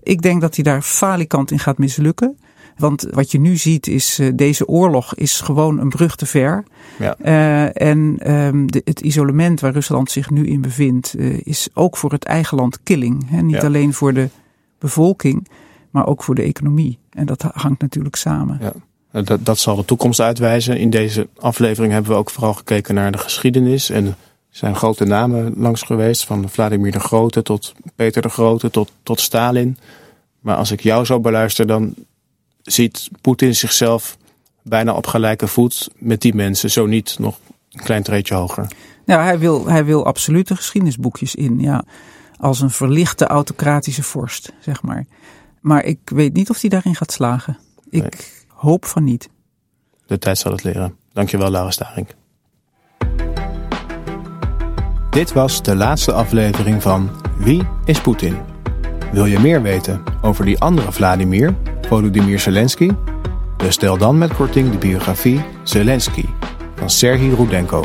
Ik 0.02 0.22
denk 0.22 0.40
dat 0.40 0.54
hij 0.54 0.64
daar 0.64 0.82
falikant 0.82 1.50
in 1.50 1.58
gaat 1.58 1.78
mislukken. 1.78 2.38
Want 2.78 3.06
wat 3.10 3.30
je 3.30 3.40
nu 3.40 3.56
ziet 3.56 3.86
is, 3.86 4.18
uh, 4.20 4.30
deze 4.34 4.66
oorlog 4.66 5.14
is 5.14 5.40
gewoon 5.40 5.78
een 5.78 5.88
brug 5.88 6.16
te 6.16 6.26
ver. 6.26 6.64
Ja. 6.98 7.16
Uh, 7.24 7.82
en 7.90 8.32
um, 8.34 8.70
de, 8.70 8.80
het 8.84 9.00
isolement 9.00 9.60
waar 9.60 9.72
Rusland 9.72 10.10
zich 10.10 10.30
nu 10.30 10.46
in 10.46 10.60
bevindt, 10.60 11.14
uh, 11.18 11.40
is 11.42 11.68
ook 11.74 11.96
voor 11.96 12.12
het 12.12 12.24
eigen 12.24 12.56
land 12.56 12.82
killing. 12.82 13.30
Hè? 13.30 13.42
Niet 13.42 13.60
ja. 13.60 13.66
alleen 13.66 13.94
voor 13.94 14.14
de 14.14 14.28
bevolking, 14.78 15.48
maar 15.90 16.06
ook 16.06 16.22
voor 16.22 16.34
de 16.34 16.42
economie. 16.42 16.98
En 17.10 17.26
dat 17.26 17.42
hangt 17.42 17.80
natuurlijk 17.80 18.16
samen. 18.16 18.58
Ja. 18.60 18.72
Dat, 19.22 19.44
dat 19.44 19.58
zal 19.58 19.76
de 19.76 19.84
toekomst 19.84 20.20
uitwijzen. 20.20 20.78
In 20.78 20.90
deze 20.90 21.28
aflevering 21.38 21.92
hebben 21.92 22.10
we 22.10 22.16
ook 22.16 22.30
vooral 22.30 22.54
gekeken 22.54 22.94
naar 22.94 23.12
de 23.12 23.18
geschiedenis. 23.18 23.90
En 23.90 24.06
er 24.06 24.14
zijn 24.50 24.76
grote 24.76 25.04
namen 25.04 25.52
langs 25.56 25.82
geweest, 25.82 26.24
van 26.24 26.48
Vladimir 26.48 26.92
de 26.92 27.00
Grote 27.00 27.42
tot 27.42 27.74
Peter 27.94 28.22
de 28.22 28.28
Grote 28.28 28.70
tot, 28.70 28.92
tot 29.02 29.20
Stalin. 29.20 29.78
Maar 30.40 30.56
als 30.56 30.70
ik 30.70 30.80
jou 30.80 31.04
zo 31.04 31.20
beluister, 31.20 31.66
dan 31.66 31.94
ziet 32.72 33.08
Poetin 33.20 33.54
zichzelf 33.54 34.16
bijna 34.62 34.92
op 34.92 35.06
gelijke 35.06 35.46
voet 35.46 35.90
met 35.98 36.20
die 36.20 36.34
mensen, 36.34 36.70
zo 36.70 36.86
niet 36.86 37.16
nog 37.18 37.38
een 37.70 37.84
klein 37.84 38.02
treetje 38.02 38.34
hoger. 38.34 38.66
Ja, 39.04 39.22
hij 39.22 39.38
wil, 39.38 39.66
hij 39.66 39.84
wil 39.84 40.06
absoluut 40.06 40.48
de 40.48 40.56
geschiedenisboekjes 40.56 41.34
in, 41.34 41.60
ja. 41.60 41.84
Als 42.36 42.60
een 42.60 42.70
verlichte 42.70 43.26
autocratische 43.26 44.02
vorst, 44.02 44.52
zeg 44.60 44.82
maar. 44.82 45.06
Maar 45.60 45.84
ik 45.84 45.98
weet 46.04 46.32
niet 46.32 46.50
of 46.50 46.60
hij 46.60 46.70
daarin 46.70 46.94
gaat 46.94 47.12
slagen. 47.12 47.58
Ik 47.90 48.00
nee. 48.00 48.10
hoop 48.46 48.84
van 48.84 49.04
niet. 49.04 49.28
De 50.06 50.18
tijd 50.18 50.38
zal 50.38 50.52
het 50.52 50.64
leren. 50.64 50.96
Dankjewel, 51.12 51.50
Laura 51.50 51.70
Staring. 51.70 52.06
Dit 55.10 55.32
was 55.32 55.62
de 55.62 55.76
laatste 55.76 56.12
aflevering 56.12 56.82
van 56.82 57.10
Wie 57.38 57.62
is 57.84 58.00
Poetin? 58.00 58.36
Wil 59.12 59.24
je 59.24 59.38
meer 59.38 59.62
weten 59.62 60.02
over 60.22 60.44
die 60.44 60.58
andere 60.58 60.92
Vladimir, 60.92 61.54
Volodymyr 61.88 62.38
Zelensky? 62.38 62.90
Bestel 63.56 63.98
dan 63.98 64.18
met 64.18 64.34
korting 64.34 64.70
de 64.70 64.78
biografie 64.78 65.40
Zelensky 65.62 66.24
van 66.76 66.90
Serhii 66.90 67.34
Rudenko. 67.34 67.84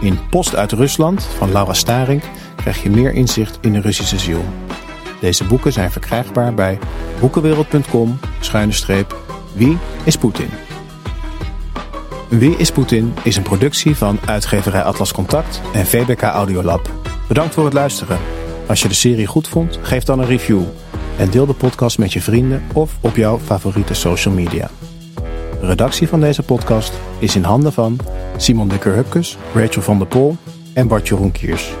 In 0.00 0.18
Post 0.28 0.56
uit 0.56 0.72
Rusland 0.72 1.24
van 1.24 1.52
Laura 1.52 1.72
Staring 1.72 2.22
krijg 2.56 2.82
je 2.82 2.90
meer 2.90 3.12
inzicht 3.12 3.58
in 3.60 3.72
de 3.72 3.80
Russische 3.80 4.18
ziel. 4.18 4.44
Deze 5.20 5.44
boeken 5.44 5.72
zijn 5.72 5.90
verkrijgbaar 5.90 6.54
bij 6.54 6.78
boekenwereld.com 7.20 8.18
Wie 9.54 9.78
is 10.04 10.16
Poetin? 10.16 10.50
Wie 12.28 12.56
is 12.56 12.70
Poetin 12.70 13.14
is 13.22 13.36
een 13.36 13.42
productie 13.42 13.96
van 13.96 14.18
uitgeverij 14.26 14.82
Atlas 14.82 15.12
Contact 15.12 15.60
en 15.72 15.86
VBK 15.86 16.22
Audiolab. 16.22 16.90
Bedankt 17.28 17.54
voor 17.54 17.64
het 17.64 17.74
luisteren. 17.74 18.18
Als 18.66 18.82
je 18.82 18.88
de 18.88 18.94
serie 18.94 19.26
goed 19.26 19.48
vond, 19.48 19.78
geef 19.82 20.04
dan 20.04 20.18
een 20.18 20.26
review 20.26 20.62
en 21.20 21.30
deel 21.30 21.46
de 21.46 21.54
podcast 21.54 21.98
met 21.98 22.12
je 22.12 22.20
vrienden 22.20 22.62
of 22.72 22.96
op 23.00 23.16
jouw 23.16 23.38
favoriete 23.38 23.94
social 23.94 24.34
media. 24.34 24.70
Redactie 25.60 26.08
van 26.08 26.20
deze 26.20 26.42
podcast 26.42 26.92
is 27.18 27.36
in 27.36 27.42
handen 27.42 27.72
van 27.72 27.98
Simon 28.36 28.68
Dikker-Hupkes, 28.68 29.36
Rachel 29.54 29.82
van 29.82 29.98
der 29.98 30.06
Pol 30.06 30.36
en 30.72 30.88
Bart 30.88 31.08
Jeroen 31.08 31.32
Kiers. 31.32 31.72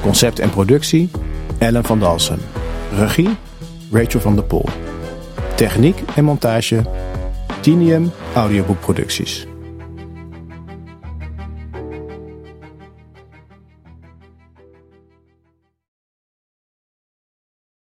Concept 0.00 0.38
en 0.38 0.50
productie 0.50 1.10
Ellen 1.58 1.84
van 1.84 1.98
Dalsen. 1.98 2.38
Regie 2.96 3.36
Rachel 3.92 4.20
van 4.20 4.34
der 4.34 4.44
Pol. 4.44 4.64
Techniek 5.54 6.02
en 6.14 6.24
montage 6.24 6.84
Tinium 7.60 8.10
Audioboekproducties. 8.34 9.49